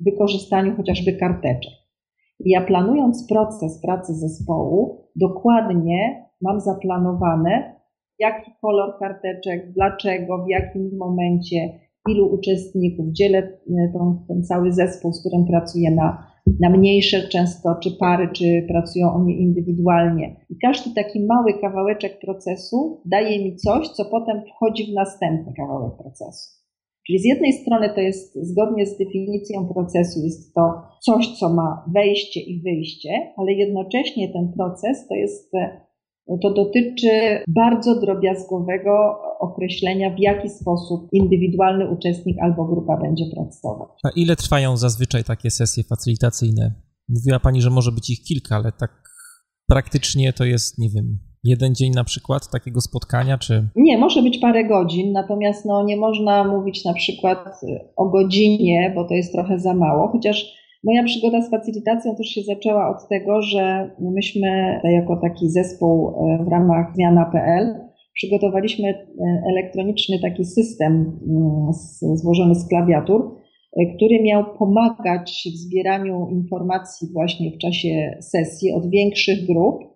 [0.00, 1.72] wykorzystaniu chociażby karteczek.
[2.40, 7.80] Ja planując proces pracy zespołu, dokładnie mam zaplanowane,
[8.18, 13.92] jaki kolor karteczek, dlaczego, w jakim momencie, ilu uczestników, dzielę e,
[14.28, 16.26] ten cały zespół, z którym pracuję na,
[16.60, 20.36] na mniejsze często, czy pary, czy pracują oni indywidualnie.
[20.50, 25.92] I każdy taki mały kawałeczek procesu daje mi coś, co potem wchodzi w następny kawałek
[26.02, 26.62] procesu.
[27.06, 31.84] Czyli z jednej strony to jest zgodnie z definicją procesu, jest to coś, co ma
[31.94, 35.52] wejście i wyjście, ale jednocześnie ten proces to jest
[36.42, 43.88] to dotyczy bardzo drobiazgowego określenia, w jaki sposób indywidualny uczestnik albo grupa będzie pracować.
[44.04, 46.74] A ile trwają zazwyczaj takie sesje facylitacyjne?
[47.08, 48.90] Mówiła Pani, że może być ich kilka, ale tak
[49.68, 53.68] praktycznie to jest, nie wiem, jeden dzień na przykład takiego spotkania, czy?
[53.76, 57.38] Nie, może być parę godzin, natomiast no, nie można mówić na przykład
[57.96, 62.40] o godzinie, bo to jest trochę za mało, chociaż moja przygoda z facylitacją też się
[62.42, 67.74] zaczęła od tego, że myśmy jako taki zespół e, w ramach zmiana.pl
[68.14, 69.04] przygotowaliśmy e,
[69.52, 71.72] elektroniczny taki system mm,
[72.16, 73.36] złożony z klawiatur,
[73.76, 79.92] e, który miał pomagać w zbieraniu informacji właśnie w czasie sesji od większych grup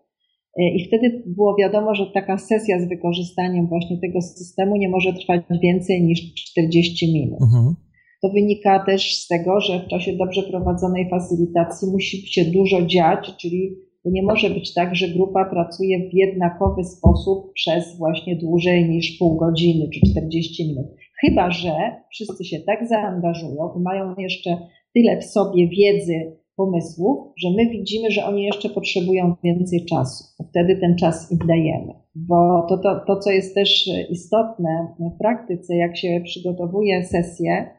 [0.77, 5.41] I wtedy było wiadomo, że taka sesja z wykorzystaniem właśnie tego systemu nie może trwać
[5.63, 7.43] więcej niż 40 minut.
[7.43, 7.86] Mhm.
[8.27, 13.37] To wynika też z tego, że w czasie dobrze prowadzonej facylitacji musi się dużo dziać,
[13.37, 18.89] czyli to nie może być tak, że grupa pracuje w jednakowy sposób przez właśnie dłużej
[18.89, 20.87] niż pół godziny czy 40 minut.
[21.21, 21.73] Chyba, że
[22.11, 24.51] wszyscy się tak zaangażują i mają jeszcze
[24.95, 30.25] tyle w sobie wiedzy, pomysłów, że my widzimy, że oni jeszcze potrzebują więcej czasu.
[30.51, 31.93] Wtedy ten czas im dajemy.
[32.15, 37.77] Bo to, to, to, co jest też istotne w praktyce, jak się przygotowuje sesję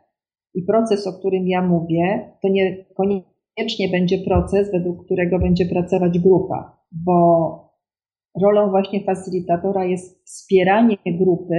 [0.57, 6.19] i proces, o którym ja mówię, to nie koniecznie będzie proces, według którego będzie pracować
[6.19, 7.17] grupa, bo
[8.41, 11.55] rolą właśnie facylitatora jest wspieranie grupy,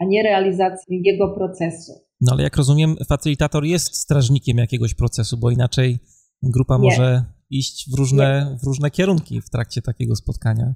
[0.00, 1.92] a nie realizacja jego procesu.
[2.20, 5.98] No ale jak rozumiem, facylitator jest strażnikiem jakiegoś procesu, bo inaczej
[6.42, 6.84] grupa nie.
[6.84, 10.74] może iść w różne, w różne kierunki w trakcie takiego spotkania.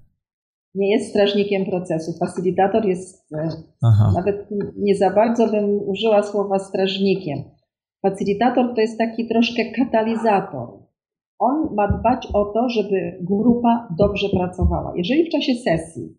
[0.75, 2.13] Nie jest strażnikiem procesu.
[2.19, 3.49] Facylitator jest, e,
[3.83, 4.13] Aha.
[4.15, 7.39] nawet nie za bardzo bym użyła słowa strażnikiem.
[8.03, 10.69] Facylitator to jest taki troszkę katalizator.
[11.39, 14.93] On ma dbać o to, żeby grupa dobrze pracowała.
[14.97, 16.17] Jeżeli w czasie sesji,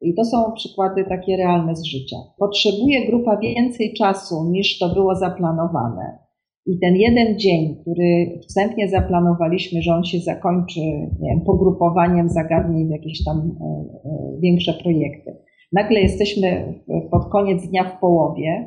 [0.00, 5.14] i to są przykłady takie realne z życia, potrzebuje grupa więcej czasu niż to było
[5.14, 6.18] zaplanowane,
[6.66, 10.80] i ten jeden dzień, który wstępnie zaplanowaliśmy, że on się zakończy
[11.20, 15.36] nie wiem, pogrupowaniem zagadnień w jakieś tam e, e, większe projekty.
[15.72, 16.74] Nagle jesteśmy
[17.10, 18.66] pod koniec dnia w połowie,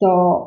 [0.00, 0.42] to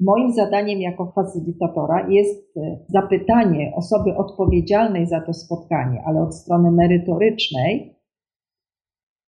[0.00, 6.70] moim zadaniem jako facylitatora jest e, zapytanie osoby odpowiedzialnej za to spotkanie, ale od strony
[6.70, 7.96] merytorycznej,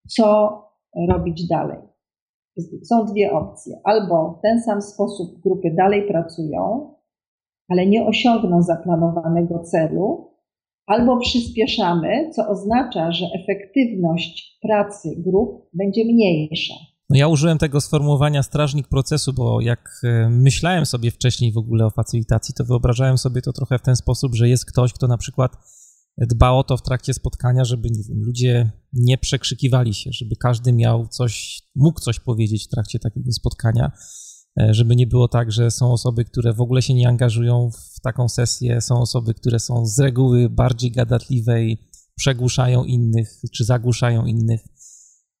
[0.07, 0.61] co
[1.09, 1.94] robić dalej
[2.83, 3.79] są dwie opcje.
[3.83, 6.93] Albo w ten sam sposób grupy dalej pracują,
[7.69, 10.31] ale nie osiągną zaplanowanego celu,
[10.85, 16.73] albo przyspieszamy, co oznacza, że efektywność pracy grup będzie mniejsza.
[17.09, 21.85] No ja użyłem tego sformułowania strażnik procesu, bo jak e, myślałem sobie wcześniej w ogóle
[21.85, 25.17] o facylitacji, to wyobrażałem sobie to trochę w ten sposób, że jest ktoś, kto na
[25.17, 25.51] przykład
[26.17, 30.73] dba o to w trakcie spotkania, żeby nie wiem, ludzie nie przekrzykiwali się, żeby każdy
[30.73, 33.91] miał coś, mógł coś powiedzieć w trakcie takiego spotkania,
[34.59, 38.01] e, żeby nie było tak, że są osoby, które w ogóle się nie angażują w
[38.01, 41.77] taką sesję, są osoby, które są z reguły bardziej gadatliwe i
[42.15, 44.61] przegłuszają innych, czy zagłuszają innych.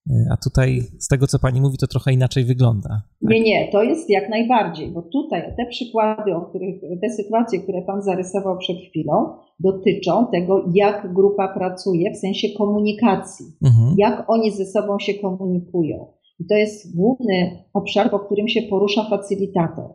[0.09, 2.89] E, a tutaj z tego, co pani mówi, to trochę inaczej wygląda.
[2.89, 3.31] Tak?
[3.31, 7.81] Nie, nie, to jest jak najbardziej, bo tutaj te przykłady, o których, te sytuacje, które
[7.81, 13.95] pan zarysował przed chwilą, dotyczą tego, jak grupa pracuje w sensie komunikacji, mhm.
[13.97, 16.07] jak oni ze sobą się komunikują.
[16.39, 19.93] I to jest główny obszar, po którym się porusza facylitator.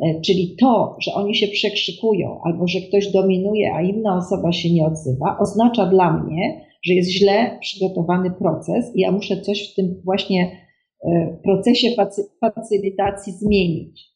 [0.00, 4.72] E, czyli to, że oni się przekrzykują albo że ktoś dominuje, a inna osoba się
[4.72, 9.74] nie odzywa, oznacza dla mnie, że jest źle przygotowany proces i ja muszę coś w
[9.74, 10.56] tym właśnie
[11.04, 11.88] e, procesie
[12.40, 14.14] facylitacji zmienić.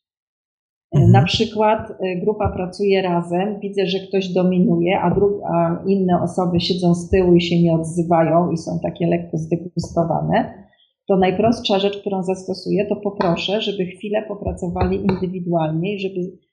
[0.95, 1.13] E, mhm.
[1.13, 1.93] Na przykład
[2.25, 7.35] grupa pracuje razem, widzę, że ktoś dominuje, a, dru- a inne osoby siedzą z tyłu
[7.35, 10.69] i się nie odzywają i są takie lekko zdegustowane
[11.09, 16.48] to najprostsza rzecz, którą zastosuję, to poproszę, żeby chwilę popracowali indywidualnie i żeby e,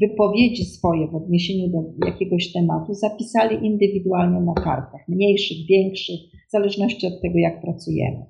[0.00, 7.06] wypowiedzi swoje w odniesieniu do jakiegoś tematu zapisali indywidualnie na kartach, mniejszych, większych, w zależności
[7.06, 8.26] od tego, jak pracujemy.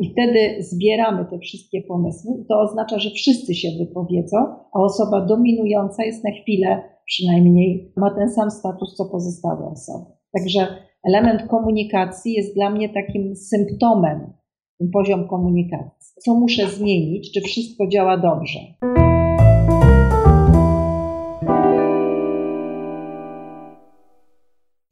[0.00, 2.44] I wtedy zbieramy te wszystkie pomysły.
[2.48, 4.36] To oznacza, że wszyscy się wypowiedzą,
[4.74, 10.04] a osoba dominująca jest na chwilę przynajmniej, ma ten sam status, co pozostałe osoby.
[10.32, 10.66] Także
[11.04, 14.32] element komunikacji jest dla mnie takim symptomem,
[14.78, 16.14] ten poziom komunikacji.
[16.24, 18.58] Co muszę zmienić, czy wszystko działa dobrze?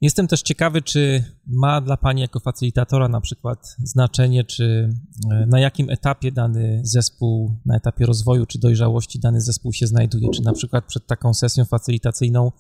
[0.03, 4.91] Jestem też ciekawy, czy ma dla Pani jako facylitatora na przykład znaczenie, czy
[5.31, 10.31] e, na jakim etapie dany zespół, na etapie rozwoju czy dojrzałości dany zespół się znajduje,
[10.35, 12.53] czy na przykład przed taką sesją facylitacyjną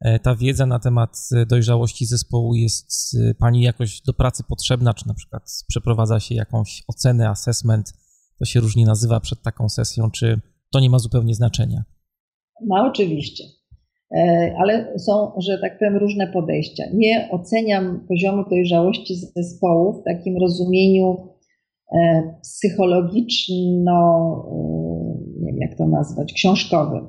[0.00, 5.08] e, ta wiedza na temat dojrzałości zespołu jest e, Pani jakoś do pracy potrzebna, czy
[5.08, 7.92] na przykład przeprowadza się jakąś ocenę, assessment,
[8.38, 10.40] to się różnie nazywa przed taką sesją, czy
[10.72, 11.84] to nie ma zupełnie znaczenia?
[12.68, 13.57] Ma oczywiście.
[14.12, 16.84] E, ale są, że tak powiem, różne podejścia.
[16.94, 21.16] Nie oceniam poziomu dojrzałości zespołu w takim rozumieniu
[21.92, 23.98] e, psychologiczno,
[24.52, 27.08] e, nie wiem jak to nazwać, książkowym.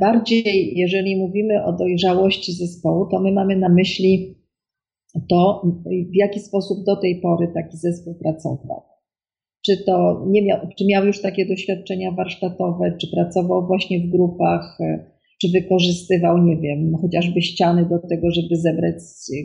[0.00, 4.38] Bardziej, jeżeli mówimy o dojrzałości zespołu, to my mamy na myśli
[5.28, 8.82] to, w jaki sposób do tej pory taki zespół pracował.
[9.66, 14.78] Czy to nie miał, czy miał już takie doświadczenia warsztatowe, czy pracował właśnie w grupach,
[15.40, 18.94] czy wykorzystywał, nie wiem, chociażby ściany do tego, żeby zebrać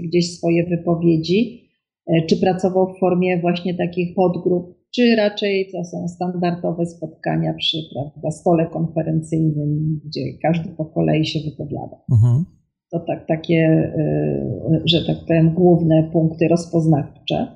[0.04, 1.70] gdzieś swoje wypowiedzi,
[2.08, 7.78] e, czy pracował w formie właśnie takich podgrup, czy raczej to są standardowe spotkania przy
[7.94, 11.98] prawda, stole konferencyjnym, gdzie każdy po kolei się wypowiada.
[12.12, 12.46] Mhm.
[12.92, 13.56] To tak, takie,
[13.98, 17.48] e, że tak powiem, główne punkty rozpoznawcze.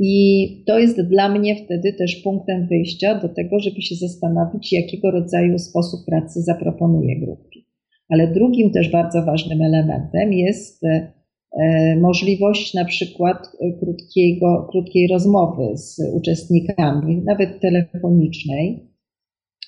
[0.00, 4.72] E, i to jest dla mnie wtedy też punktem wyjścia do tego, żeby się zastanowić,
[4.72, 7.60] jakiego rodzaju sposób pracy zaproponuję grupie.
[8.08, 13.38] Ale drugim też bardzo ważnym elementem jest e, możliwość na przykład
[13.80, 18.90] krótkiego, krótkiej rozmowy z uczestnikami, nawet telefonicznej,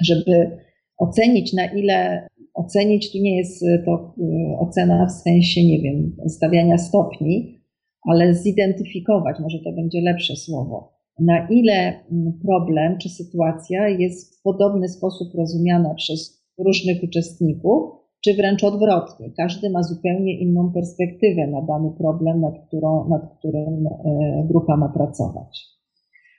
[0.04, 0.50] żeby
[0.98, 6.78] ocenić na ile, ocenić tu nie jest to e, ocena w sensie, nie wiem, stawiania
[6.78, 7.61] stopni,
[8.08, 14.42] ale zidentyfikować, może to będzie lepsze słowo, na ile mm, problem czy sytuacja jest w
[14.42, 17.92] podobny sposób rozumiana przez różnych uczestników,
[18.24, 19.30] czy wręcz odwrotnie.
[19.36, 24.88] Każdy ma zupełnie inną perspektywę na dany problem, nad, którą, nad którym e, grupa ma
[24.88, 25.72] pracować.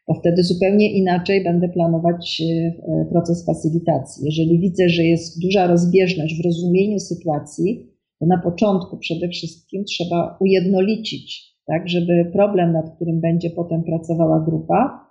[0.07, 4.25] Bo wtedy zupełnie inaczej będę planować e, proces facylitacji.
[4.25, 7.87] Jeżeli widzę, że jest duża rozbieżność w rozumieniu sytuacji,
[8.19, 14.39] to na początku przede wszystkim trzeba ujednolicić tak, żeby problem, nad którym będzie potem pracowała
[14.39, 15.09] grupa,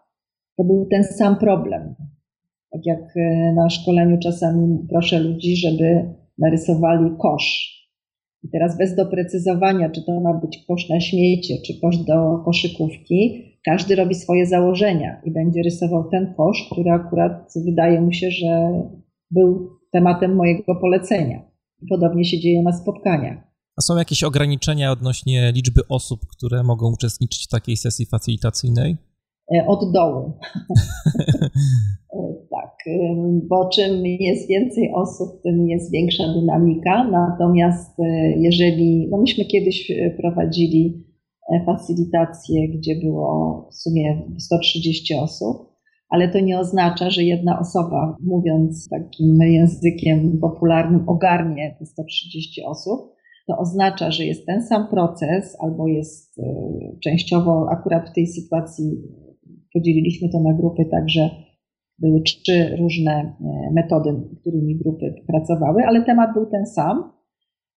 [0.56, 1.94] to był ten sam problem.
[2.70, 7.72] Tak jak e, na szkoleniu czasami proszę ludzi, żeby narysowali kosz.
[8.44, 13.44] I teraz bez doprecyzowania, czy to ma być kosz na śmiecie, czy kosz do koszykówki,
[13.64, 18.72] każdy robi swoje założenia i będzie rysował ten kosz, który akurat wydaje mu się, że
[19.30, 21.42] był tematem mojego polecenia.
[21.88, 23.51] Podobnie się dzieje na spotkaniach.
[23.78, 28.96] A są jakieś ograniczenia odnośnie liczby osób, które mogą uczestniczyć w takiej sesji facylitacyjnej?
[29.54, 30.32] E, od dołu.
[32.12, 33.14] E, tak, e,
[33.48, 37.10] bo czym jest więcej osób, tym jest większa dynamika.
[37.10, 37.96] Natomiast
[38.36, 41.06] jeżeli, no myśmy kiedyś prowadzili
[41.66, 45.72] facylitację, gdzie było w sumie 130 osób,
[46.08, 53.12] ale to nie oznacza, że jedna osoba, mówiąc takim językiem popularnym, ogarnie te 130 osób
[53.46, 56.42] to oznacza, że jest ten sam proces, albo jest e,
[57.04, 59.02] częściowo akurat w tej sytuacji
[59.74, 61.30] podzieliliśmy to na grupy, także
[61.98, 63.34] były trzy różne e,
[63.72, 67.12] metody, którymi grupy pracowały, ale temat był ten sam.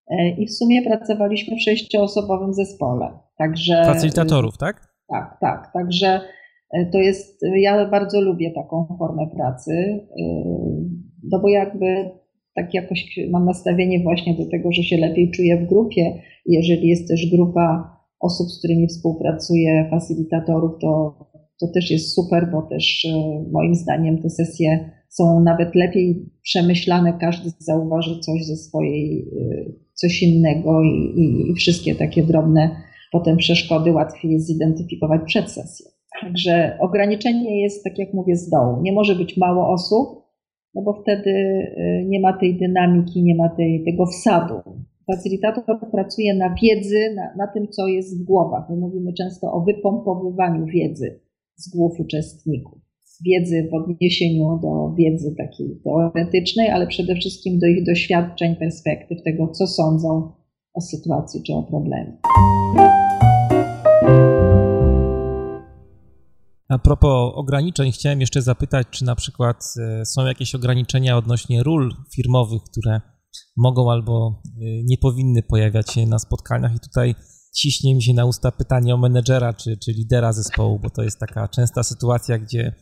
[0.09, 3.19] E, I w sumie pracowaliśmy w sześcioosobowym zespole.
[3.39, 4.95] Także, Facylitatorów, tak?
[5.09, 5.73] Tak, tak.
[5.73, 6.21] Także
[6.93, 10.01] to jest, ja bardzo lubię taką formę pracy,
[11.31, 12.11] no bo jakby
[12.55, 16.23] tak jakoś mam nastawienie właśnie do tego, że się lepiej czuję w grupie.
[16.47, 21.19] Jeżeli jest też grupa osób, z którymi współpracuję, facylitatorów, to,
[21.61, 27.19] to też jest super, bo też e, moim zdaniem te sesje są nawet lepiej przemyślane,
[27.21, 32.71] każdy zauważy coś ze swojej, e, coś innego i, i, i wszystkie takie drobne
[33.15, 35.87] potem przeszkody łatwiej jest zidentyfikować przed sesją.
[36.21, 38.83] Także ograniczenie jest, tak jak mówię, z dołu.
[38.83, 40.24] Nie może być mało osób,
[40.75, 44.55] no bo wtedy y, nie ma tej dynamiki, nie ma tej, tego wsadu.
[45.07, 48.71] Facylitator pracuje na wiedzy, na, na tym, co jest w głowach.
[48.71, 51.21] My mówimy często o wypompowywaniu wiedzy
[51.57, 52.79] z głów uczestników.
[53.27, 59.49] Wiedzy w odniesieniu do wiedzy takiej teoretycznej, ale przede wszystkim do ich doświadczeń, perspektyw, tego,
[59.49, 60.33] co sądzą
[60.75, 62.17] o sytuacji czy o problemie.
[66.69, 71.95] A propos ograniczeń, chciałem jeszcze zapytać, czy na przykład e, są jakieś ograniczenia odnośnie ról
[72.15, 73.01] firmowych, które
[73.57, 76.75] mogą albo e, nie powinny pojawiać się na spotkaniach.
[76.75, 77.15] I tutaj
[77.55, 81.19] ciśnie mi się na usta pytanie o menedżera czy, czy lidera zespołu, bo to jest
[81.19, 82.75] taka częsta sytuacja, gdzie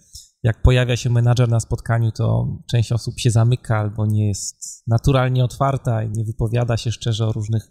[0.43, 5.45] jak pojawia się menadżer na spotkaniu, to część osób się zamyka albo nie jest naturalnie
[5.45, 7.69] otwarta i nie wypowiada się szczerze o różnych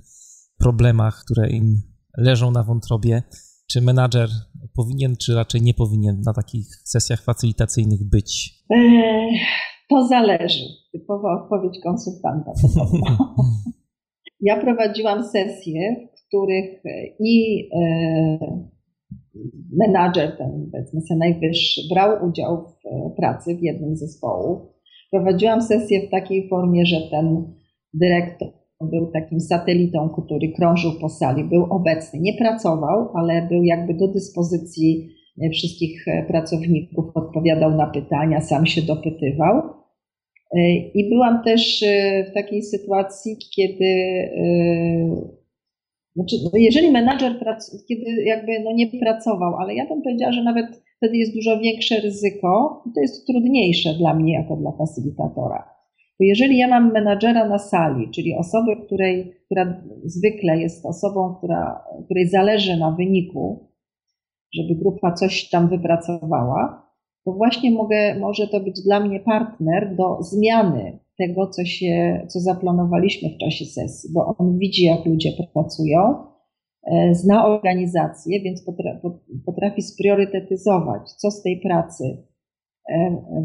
[0.58, 1.82] problemach, które im
[2.18, 3.24] leżą na wątrobie.
[3.68, 4.30] Czy menadżer
[4.76, 8.64] powinien, czy raczej nie powinien na takich sesjach facylitacyjnych być?
[9.90, 10.66] To zależy.
[10.92, 12.52] Typowa odpowiedź konsultanta.
[14.50, 16.84] ja prowadziłam sesje, w których
[17.20, 18.72] i e,
[19.78, 24.74] menadżer, ten powiedzmy sobie najwyższy, brał udział w e, pracy w jednym zespołu.
[25.12, 27.54] Prowadziłam sesję w takiej formie, że ten
[27.94, 33.94] dyrektor był takim satelitą, który krążył po sali, był obecny, nie pracował, ale był jakby
[33.94, 35.10] do dyspozycji
[35.42, 39.82] e, wszystkich pracowników, odpowiadał na pytania, sam się dopytywał.
[40.56, 45.42] E, I byłam też e, w takiej sytuacji, kiedy e,
[46.16, 50.44] znaczy, no jeżeli menadżer, prac, kiedy jakby no nie pracował, ale ja bym powiedziała, że
[50.44, 55.81] nawet wtedy jest dużo większe ryzyko i to jest trudniejsze dla mnie jako dla facylitatora.
[56.22, 61.84] Bo jeżeli ja mam menadżera na sali, czyli osobę, której, która zwykle jest osobą, która,
[62.06, 63.70] której zależy na wyniku,
[64.54, 66.92] żeby grupa coś tam wypracowała,
[67.26, 72.40] to właśnie mogę, może to być dla mnie partner do zmiany tego, co, się, co
[72.40, 76.24] zaplanowaliśmy w czasie sesji, bo on widzi, jak ludzie pracują,
[76.92, 78.66] e, zna organizację, więc
[79.46, 82.31] potrafi spriorytetyzować, co z tej pracy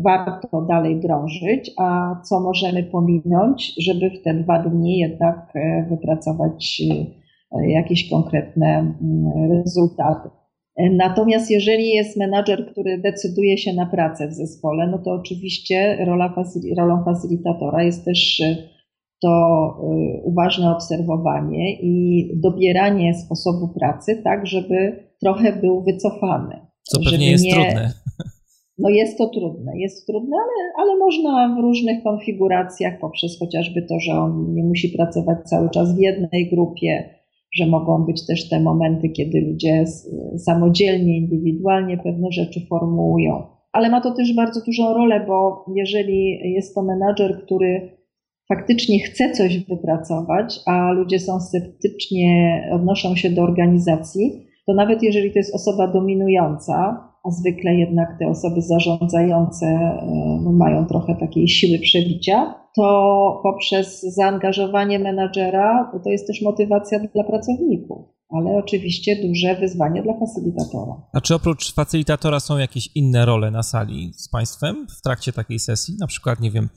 [0.03, 6.83] warto dalej drążyć, a co możemy pominąć, żeby w te dwa dni jednak e, wypracować
[7.69, 10.29] jakieś konkretne mm, rezultaty.
[10.79, 16.35] Natomiast jeżeli jest menadżer, który decyduje się na pracę w zespole, no to oczywiście rola
[16.79, 18.57] rolą facylitatora jest też e,
[19.23, 26.67] to e, uważne obserwowanie i dobieranie sposobu pracy tak, żeby trochę był wycofany.
[26.83, 27.93] Co pewnie jest nie, trudne.
[28.79, 34.01] No jest to trudne, jest trudne, ale, ale można w różnych konfiguracjach poprzez chociażby to,
[34.01, 37.11] że on nie musi pracować cały czas w jednej grupie,
[37.55, 39.85] że mogą być też te momenty, kiedy ludzie
[40.39, 43.43] samodzielnie, indywidualnie pewne rzeczy formułują.
[43.73, 47.97] Ale ma to też bardzo dużą rolę, bo jeżeli jest to menadżer, który
[48.49, 55.33] faktycznie chce coś wypracować, a ludzie są sceptycznie, odnoszą się do organizacji, to nawet jeżeli
[55.33, 61.49] to jest osoba dominująca, a zwykle jednak te osoby zarządzające e, no, mają trochę takiej
[61.49, 69.55] siły przebicia, to poprzez zaangażowanie menadżera to jest też motywacja dla pracowników, ale oczywiście duże
[69.61, 70.93] wyzwanie dla facylitatora.
[71.13, 75.59] A czy oprócz facylitatora są jakieś inne role na sali z Państwem w trakcie takiej
[75.59, 75.95] sesji?
[76.01, 76.69] Na przykład, nie wiem,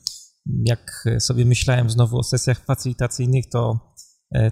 [0.65, 3.79] jak sobie myślałem znowu o sesjach facylitacyjnych, to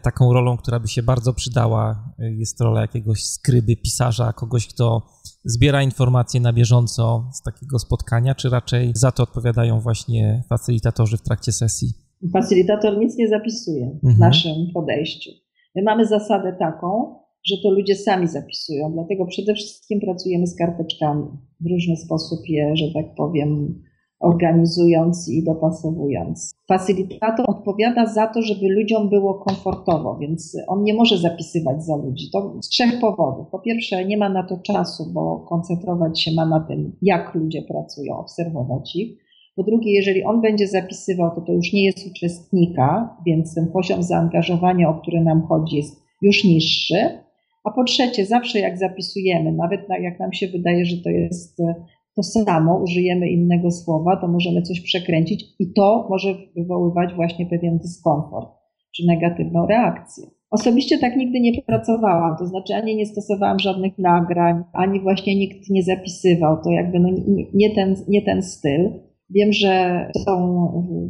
[0.02, 5.02] taką rolą, która by się bardzo przydała, e, jest rola jakiegoś skryby, pisarza, kogoś, kto
[5.46, 11.22] zbiera informacje na bieżąco z takiego spotkania, czy raczej za to odpowiadają właśnie facylitatorzy w
[11.22, 11.88] trakcie sesji?
[12.34, 14.16] Facylitator nic nie zapisuje mhm.
[14.16, 15.32] w naszym podejściu.
[15.76, 17.16] My mamy zasadę taką,
[17.46, 21.26] że to ludzie sami zapisują, dlatego przede wszystkim pracujemy z karteczkami.
[21.62, 23.82] W różny sposób je, że tak powiem,
[24.20, 26.52] organizując i dopasowując.
[26.68, 32.30] Facylitator odpowiada za to, żeby ludziom było komfortowo, więc on nie może zapisywać za ludzi.
[32.34, 33.48] To z trzech powodów.
[33.52, 37.62] Po pierwsze, nie ma na to czasu, bo koncentrować się ma na tym, jak ludzie
[37.62, 39.18] pracują, obserwować ich.
[39.56, 44.04] Po drugie, jeżeli on będzie zapisywał, to to już nie jest uczestnika, więc ten poziom
[44.04, 46.96] zaangażowania, o który nam chodzi, jest już niższy.
[47.64, 51.62] A po trzecie, zawsze jak zapisujemy, nawet jak nam się wydaje, że to jest
[52.18, 57.78] to samo, użyjemy innego słowa, to możemy coś przekręcić i to może wywoływać właśnie pewien
[57.78, 58.50] dyskomfort
[58.96, 60.28] czy negatywną reakcję.
[60.52, 65.70] Osobiście tak nigdy nie pracowałam, to znaczy ani nie stosowałam żadnych nagrań, ani właśnie nikt
[65.70, 66.58] nie zapisywał.
[66.64, 67.10] To jakby no
[67.54, 68.90] nie, ten, nie ten styl.
[69.30, 70.58] Wiem, że są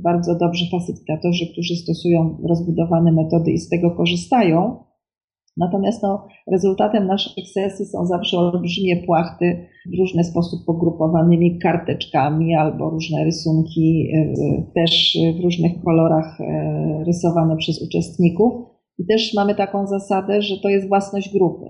[0.04, 4.87] bardzo dobrzy facylitatorzy, którzy stosują rozbudowane metody i z tego korzystają.
[5.58, 12.90] Natomiast no, rezultatem naszych sesji są zawsze olbrzymie płachty w różny sposób pogrupowanymi karteczkami albo
[12.90, 14.34] różne rysunki e,
[14.76, 18.54] też w różnych kolorach e, rysowane przez uczestników.
[19.00, 21.66] I też mamy taką zasadę, że to jest własność grupy.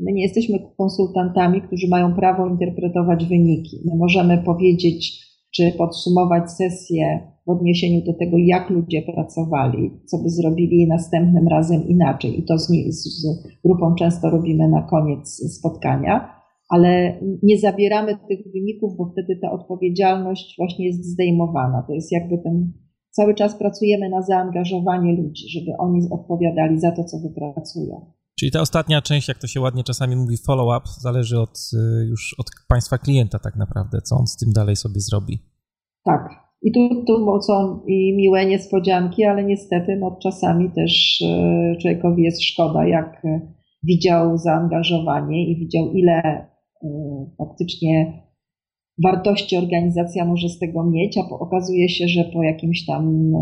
[0.00, 3.76] My nie jesteśmy konsultantami, którzy mają prawo interpretować wyniki.
[3.84, 5.24] My możemy powiedzieć,
[5.56, 11.88] czy podsumować sesję w odniesieniu do tego, jak ludzie pracowali, co by zrobili następnym razem
[11.88, 12.40] inaczej.
[12.40, 13.26] I to z, z
[13.64, 20.54] grupą często robimy na koniec spotkania, ale nie zabieramy tych wyników, bo wtedy ta odpowiedzialność
[20.58, 21.84] właśnie jest zdejmowana.
[21.86, 22.72] To jest jakby ten
[23.10, 28.12] cały czas pracujemy na zaangażowanie ludzi, żeby oni odpowiadali za to, co wypracują.
[28.38, 32.34] Czyli ta ostatnia część, jak to się ładnie czasami mówi, follow-up, zależy od, y, już
[32.38, 35.38] od państwa klienta tak naprawdę, co on z tym dalej sobie zrobi.
[36.04, 36.44] Tak.
[36.62, 42.42] I tu, tu są i miłe niespodzianki, ale niestety no, czasami też y, człowiekowi jest
[42.42, 43.40] szkoda, jak y,
[43.82, 46.46] widział zaangażowanie i widział, ile
[47.38, 48.23] faktycznie
[49.02, 53.32] wartości organizacja może z tego mieć, a okazuje się, że po jakimś tam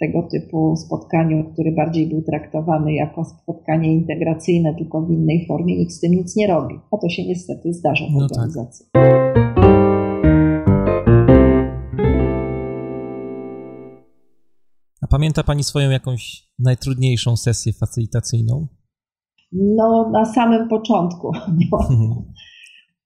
[0.00, 5.92] tego typu spotkaniu, który bardziej był traktowany jako spotkanie integracyjne, tylko w innej formie, nikt
[5.92, 6.74] z tym nic nie robi.
[6.92, 8.30] A to się niestety zdarza w no tak.
[8.30, 8.86] organizacji.
[8.92, 9.38] Tak.
[15.02, 18.66] A pamięta Pani swoją jakąś najtrudniejszą sesję facylitacyjną?
[19.52, 21.32] No, na samym początku.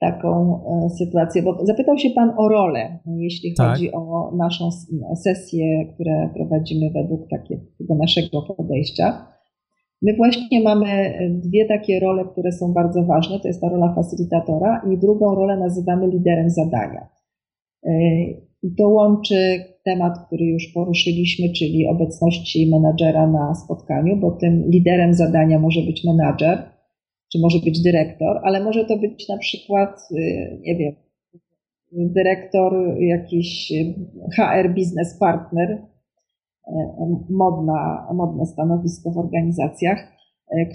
[0.02, 3.70] taką e, sytuację, bo zapytał się Pan o rolę, jeśli tak.
[3.70, 4.70] chodzi o naszą
[5.16, 9.26] sesję, które prowadzimy według takiego naszego podejścia.
[10.02, 13.40] My właśnie mamy dwie takie role, które są bardzo ważne.
[13.40, 17.08] To jest ta rola facylitatora i drugą rolę nazywamy liderem zadania.
[17.86, 17.92] E,
[18.62, 25.14] I to łączy temat, który już poruszyliśmy, czyli obecności menadżera na spotkaniu, bo tym liderem
[25.14, 26.71] zadania może być menadżer,
[27.32, 30.94] czy może być dyrektor, ale może to być na przykład, y, nie wiem,
[31.92, 33.72] dyrektor, jakiś
[34.36, 36.72] HR business partner, e,
[37.30, 40.12] modna, modne stanowisko w organizacjach,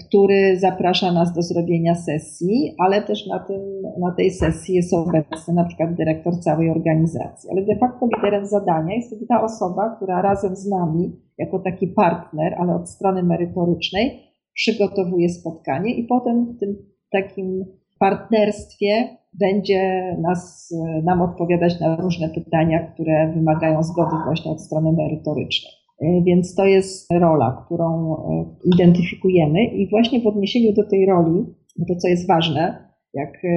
[0.06, 3.60] który zaprasza nas do zrobienia sesji, ale też na, tym,
[4.00, 7.50] na tej sesji jest obecny na przykład dyrektor całej organizacji.
[7.50, 12.54] Ale de facto liderem zadania jest ta osoba, która razem z nami, jako taki partner,
[12.58, 14.27] ale od strony merytorycznej,
[14.58, 16.76] przygotowuje spotkanie i potem w tym
[17.12, 17.64] takim
[17.98, 25.72] partnerstwie będzie nas, nam odpowiadać na różne pytania, które wymagają zgody właśnie od strony merytorycznej.
[26.00, 28.44] E, więc to jest rola, którą e,
[28.74, 31.44] identyfikujemy i właśnie w odniesieniu do tej roli,
[31.88, 33.48] to co jest ważne, jak e,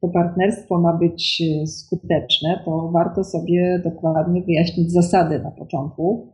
[0.00, 6.32] to partnerstwo ma być skuteczne, to warto sobie dokładnie wyjaśnić zasady na początku,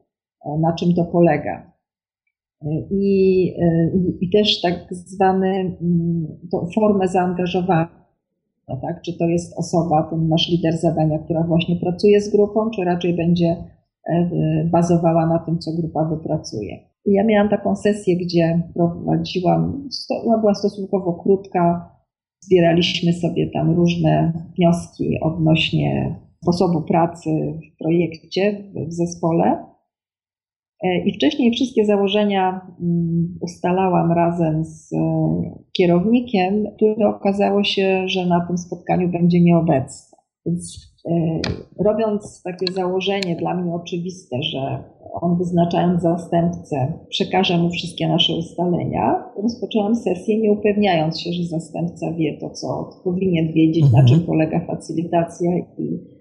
[0.60, 1.73] na czym to polega.
[2.90, 3.46] I,
[4.20, 5.48] i też tak zwany
[5.82, 8.04] mm, tą formę zaangażowania.
[8.66, 9.02] Tak?
[9.02, 13.16] Czy to jest osoba, ten nasz lider zadania, która właśnie pracuje z grupą, czy raczej
[13.16, 13.56] będzie
[14.08, 16.78] e, bazowała na tym, co grupa wypracuje.
[17.06, 19.88] I ja miałam taką sesję, gdzie prowadziłam,
[20.26, 21.90] ona była stosunkowo krótka,
[22.40, 29.73] zbieraliśmy sobie tam różne wnioski odnośnie sposobu pracy w projekcie, w zespole.
[30.84, 34.98] E, I wcześniej wszystkie założenia mm, ustalałam razem z e,
[35.72, 40.18] kierownikiem, który okazało się, że na tym spotkaniu będzie nieobecny.
[40.46, 41.40] Więc e,
[41.84, 44.84] robiąc takie założenie dla mnie oczywiste, że
[45.20, 52.12] on wyznaczając zastępcę przekaże mu wszystkie nasze ustalenia, rozpoczęłam sesję nie upewniając się, że zastępca
[52.12, 54.02] wie to, co powinien wiedzieć, mhm.
[54.02, 56.13] na czym polega facylitacja i i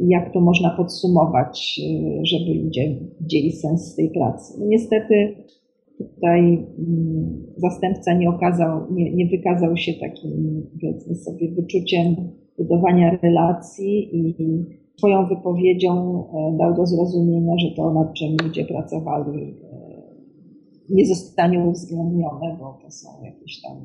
[0.00, 4.54] jak to można podsumować, e, żeby ludzie widzieli sens tej pracy.
[4.60, 5.34] No niestety
[5.98, 6.40] tutaj
[6.78, 12.16] mm, zastępca nie okazał, nie, nie wykazał się takim, powiedzmy sobie, wyczuciem
[12.58, 14.34] budowania relacji i
[14.96, 19.80] swoją wypowiedzią e, dał do zrozumienia, że to, nad czym ludzie pracowali, e,
[20.90, 23.76] nie zostanie uwzględnione, bo to są jakieś tam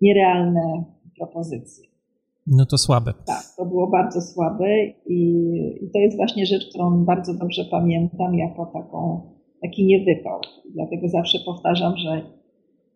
[0.00, 0.84] nierealne
[1.18, 1.85] propozycje.
[2.46, 3.14] No to słabe.
[3.26, 5.32] Tak, to było bardzo słabe i,
[5.82, 9.20] i, to jest właśnie rzecz, którą bardzo dobrze pamiętam jako taką,
[9.62, 10.40] taki niewypał.
[10.74, 12.22] Dlatego zawsze powtarzam, że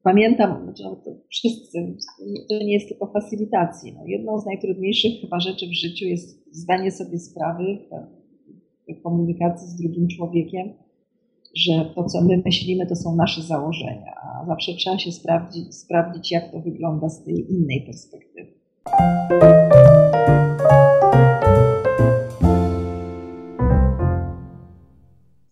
[0.03, 1.97] pamiętam, no to wszyscy,
[2.49, 3.93] to nie jest tylko facylitacji.
[3.93, 7.79] No, jedną z najtrudniejszych chyba rzeczy w życiu jest zdanie sobie sprawy
[8.99, 10.73] w komunikacji z drugim człowiekiem,
[11.57, 16.33] że to, co my myślimy, to są nasze założenia, a zawsze trzeba się sprawdzić, sprawdzić
[16.33, 18.60] jak to wygląda z tej innej perspektywy.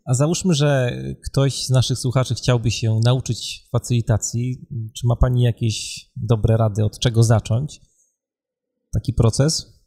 [0.05, 0.93] A załóżmy, że
[1.25, 4.67] ktoś z naszych słuchaczy chciałby się nauczyć facylitacji.
[4.97, 7.81] Czy ma Pani jakieś dobre rady, od czego zacząć
[8.93, 9.83] taki proces?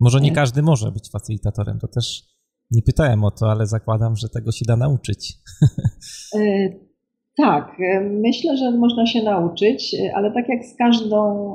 [0.00, 2.22] Może nie każdy może być facylitatorem, to też
[2.70, 5.38] nie pytałem o to, ale zakładam, że tego się da nauczyć.
[7.36, 11.54] Tak, e, myślę, że można się nauczyć, ale tak jak z każdą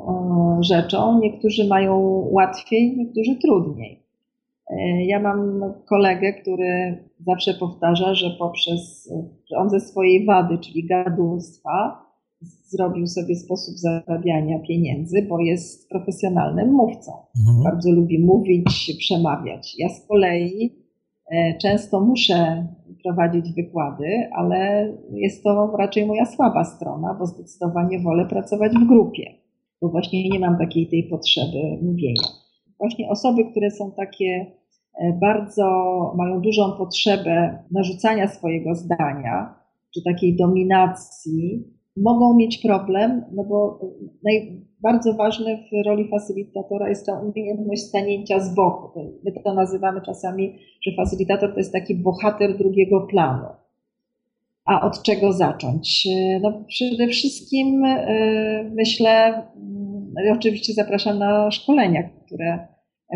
[0.60, 2.00] rzeczą, niektórzy mają
[2.30, 4.02] łatwiej, niektórzy trudniej.
[5.06, 9.12] Ja mam kolegę, który zawsze powtarza, że poprzez,
[9.50, 12.08] że on ze swojej wady, czyli gadulstwa,
[12.40, 17.12] zrobił sobie sposób zarabiania pieniędzy, bo jest profesjonalnym mówcą.
[17.38, 17.64] Mhm.
[17.64, 19.74] Bardzo lubi mówić, przemawiać.
[19.78, 20.87] Ja z kolei
[21.62, 22.66] często muszę
[23.04, 29.34] prowadzić wykłady, ale jest to raczej moja słaba strona, bo zdecydowanie wolę pracować w grupie,
[29.82, 32.28] bo właśnie nie mam takiej tej potrzeby mówienia.
[32.78, 34.46] Właśnie osoby, które są takie
[35.00, 35.64] e, bardzo,
[36.16, 39.54] mają dużą potrzebę narzucania swojego zdania,
[39.94, 41.64] czy takiej dominacji,
[41.96, 43.80] mogą mieć problem, no bo
[44.24, 49.00] naj, bardzo ważne w roli facylitatora jest ta umiejętność stanięcia z boku.
[49.24, 53.46] My to nazywamy czasami, że facylitator to jest taki bohater drugiego planu.
[54.64, 56.08] A od czego zacząć?
[56.42, 59.42] No przede wszystkim yy, myślę,
[60.24, 62.68] yy, oczywiście zapraszam na szkolenia, które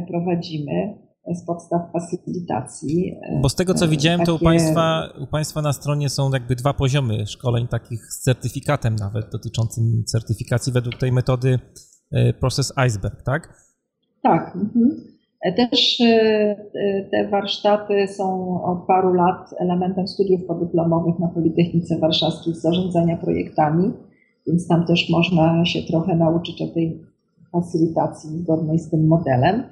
[0.09, 0.95] prowadzimy
[1.27, 3.15] z podstaw facylitacji.
[3.43, 4.27] Bo z tego co widziałem, takie...
[4.27, 8.97] to u państwa, u państwa na stronie są jakby dwa poziomy szkoleń, takich z certyfikatem
[8.97, 11.59] nawet, dotyczącym certyfikacji według tej metody
[12.13, 13.55] e, Process Iceberg, tak?
[14.23, 14.57] Tak.
[14.57, 15.13] Mhm.
[15.57, 16.57] Też e,
[17.11, 23.93] te warsztaty są od paru lat elementem studiów podyplomowych na Politechnice Warszawskiej z zarządzania projektami,
[24.47, 27.03] więc tam też można się trochę nauczyć o tej
[27.53, 29.63] facylitacji zgodnej z tym modelem.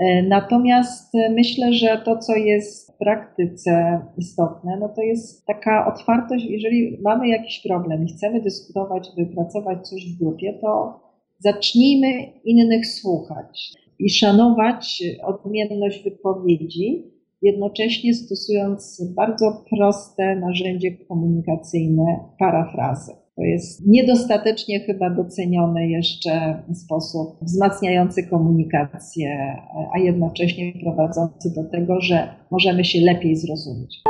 [0.00, 5.94] E, natomiast e, myślę, że to, co jest w praktyce istotne, no to jest taka
[5.94, 11.00] otwartość, jeżeli mamy jakiś problem i chcemy dyskutować, wypracować coś w grupie, to
[11.38, 12.08] zacznijmy
[12.44, 22.04] innych słuchać i szanować odmienność wypowiedzi, jednocześnie stosując bardzo proste narzędzie komunikacyjne
[22.38, 23.25] parafrazy.
[23.36, 29.56] To jest niedostatecznie chyba doceniony jeszcze sposób wzmacniający komunikację,
[29.94, 34.02] a jednocześnie prowadzący do tego, że możemy się lepiej zrozumieć.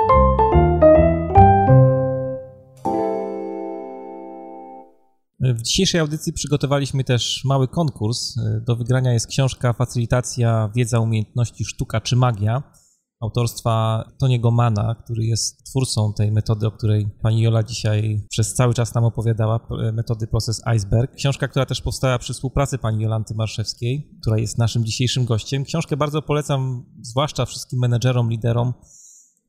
[5.41, 8.35] W dzisiejszej audycji przygotowaliśmy też mały konkurs.
[8.67, 12.63] Do wygrania jest książka Facylitacja, wiedza, umiejętności, sztuka czy magia
[13.21, 18.75] autorstwa Toniego Mana, który jest twórcą tej metody, o której pani Jola dzisiaj przez cały
[18.75, 21.15] czas nam opowiadała, metody Process Iceberg.
[21.15, 25.65] Książka, która też powstała przy współpracy pani Jolanty Marszewskiej, która jest naszym dzisiejszym gościem.
[25.65, 28.75] Książkę bardzo polecam, zwłaszcza wszystkim menedżerom, liderom,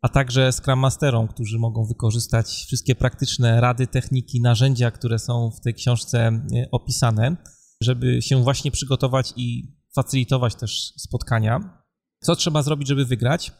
[0.01, 5.61] a także Scrum Masterom, którzy mogą wykorzystać wszystkie praktyczne rady, techniki, narzędzia, które są w
[5.61, 6.41] tej książce e,
[6.71, 7.37] opisane,
[7.81, 11.76] żeby się właśnie przygotować i facylitować też spotkania.
[12.19, 13.51] Co trzeba zrobić, żeby wygrać?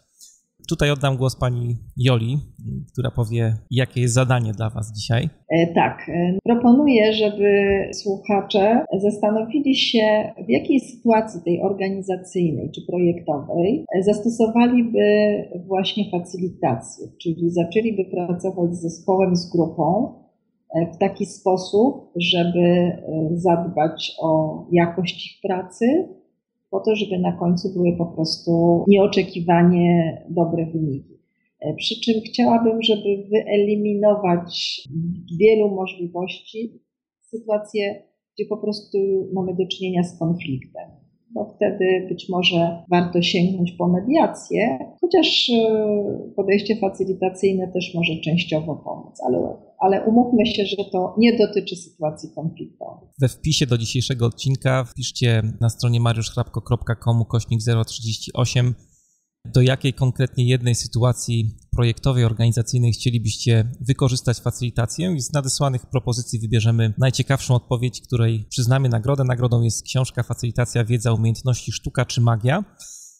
[0.69, 2.37] Tutaj oddam głos pani Joli,
[2.91, 5.29] która powie, jakie jest zadanie dla Was dzisiaj.
[5.49, 7.49] E, tak, e, proponuję, żeby
[7.93, 14.99] słuchacze zastanowili się, w jakiej sytuacji tej organizacyjnej czy projektowej zastosowaliby
[15.67, 20.13] właśnie facylitację, czyli zaczęliby pracować z zespołem, z grupą
[20.75, 22.91] e, w taki sposób, żeby
[23.31, 25.85] zadbać o jakość ich pracy,
[26.69, 31.17] po to, żeby na końcu były po prostu nieoczekiwanie dobre wyniki.
[31.59, 34.81] E, przy czym chciałabym, żeby wyeliminować
[35.39, 36.81] wielu możliwości
[37.21, 38.03] sytuacje,
[38.35, 38.97] gdzie po prostu
[39.33, 40.89] mamy do czynienia z konfliktem.
[41.31, 48.75] Bo wtedy być może warto sięgnąć po mediację, chociaż e, podejście facylitacyjne też może częściowo
[48.75, 53.09] pomóc, ale ale umówmy się, że to nie dotyczy sytuacji konfliktowej.
[53.21, 58.75] We wpisie do dzisiejszego odcinka wpiszcie na stronie mariuszchrapko.com kośnik 038
[59.53, 66.93] do jakiej konkretnie jednej sytuacji projektowej, organizacyjnej chcielibyście wykorzystać facylitację i z nadesłanych propozycji wybierzemy
[66.97, 69.23] najciekawszą odpowiedź, której przyznamy nagrodę.
[69.23, 72.63] Nagrodą jest książka Facylitacja, wiedza, umiejętności, sztuka czy magia.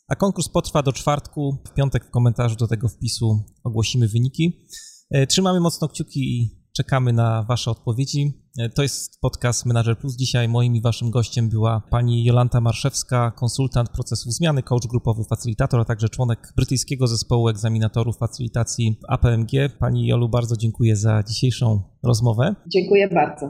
[0.08, 1.58] A konkurs potrwa do czwartku.
[1.68, 4.68] W piątek w komentarzu do tego wpisu ogłosimy wyniki.
[5.12, 8.44] E, trzymamy mocno kciuki i czekamy na Wasze odpowiedzi.
[8.60, 10.16] E, to jest podcast Manager Plus.
[10.16, 15.80] Dzisiaj moim i Waszym gościem była pani Jolanta Marszewska, konsultant procesów zmiany, coach grupowy, facylitator,
[15.80, 19.52] a także członek brytyjskiego zespołu egzaminatorów facylitacji APMG.
[19.80, 22.56] Pani Jolu, bardzo dziękuję za dzisiejszą rozmowę.
[22.74, 23.46] Dziękuję bardzo.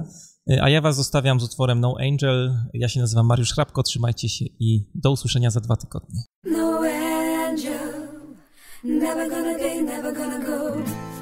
[0.52, 2.54] E, a ja Was zostawiam z utworem No Angel.
[2.74, 3.84] Ja się nazywam Mariusz Hrabko.
[3.84, 6.22] Trzymajcie się i do usłyszenia za dwa tygodnie.
[6.44, 6.82] No
[8.84, 11.17] Never gonna be, never gonna go.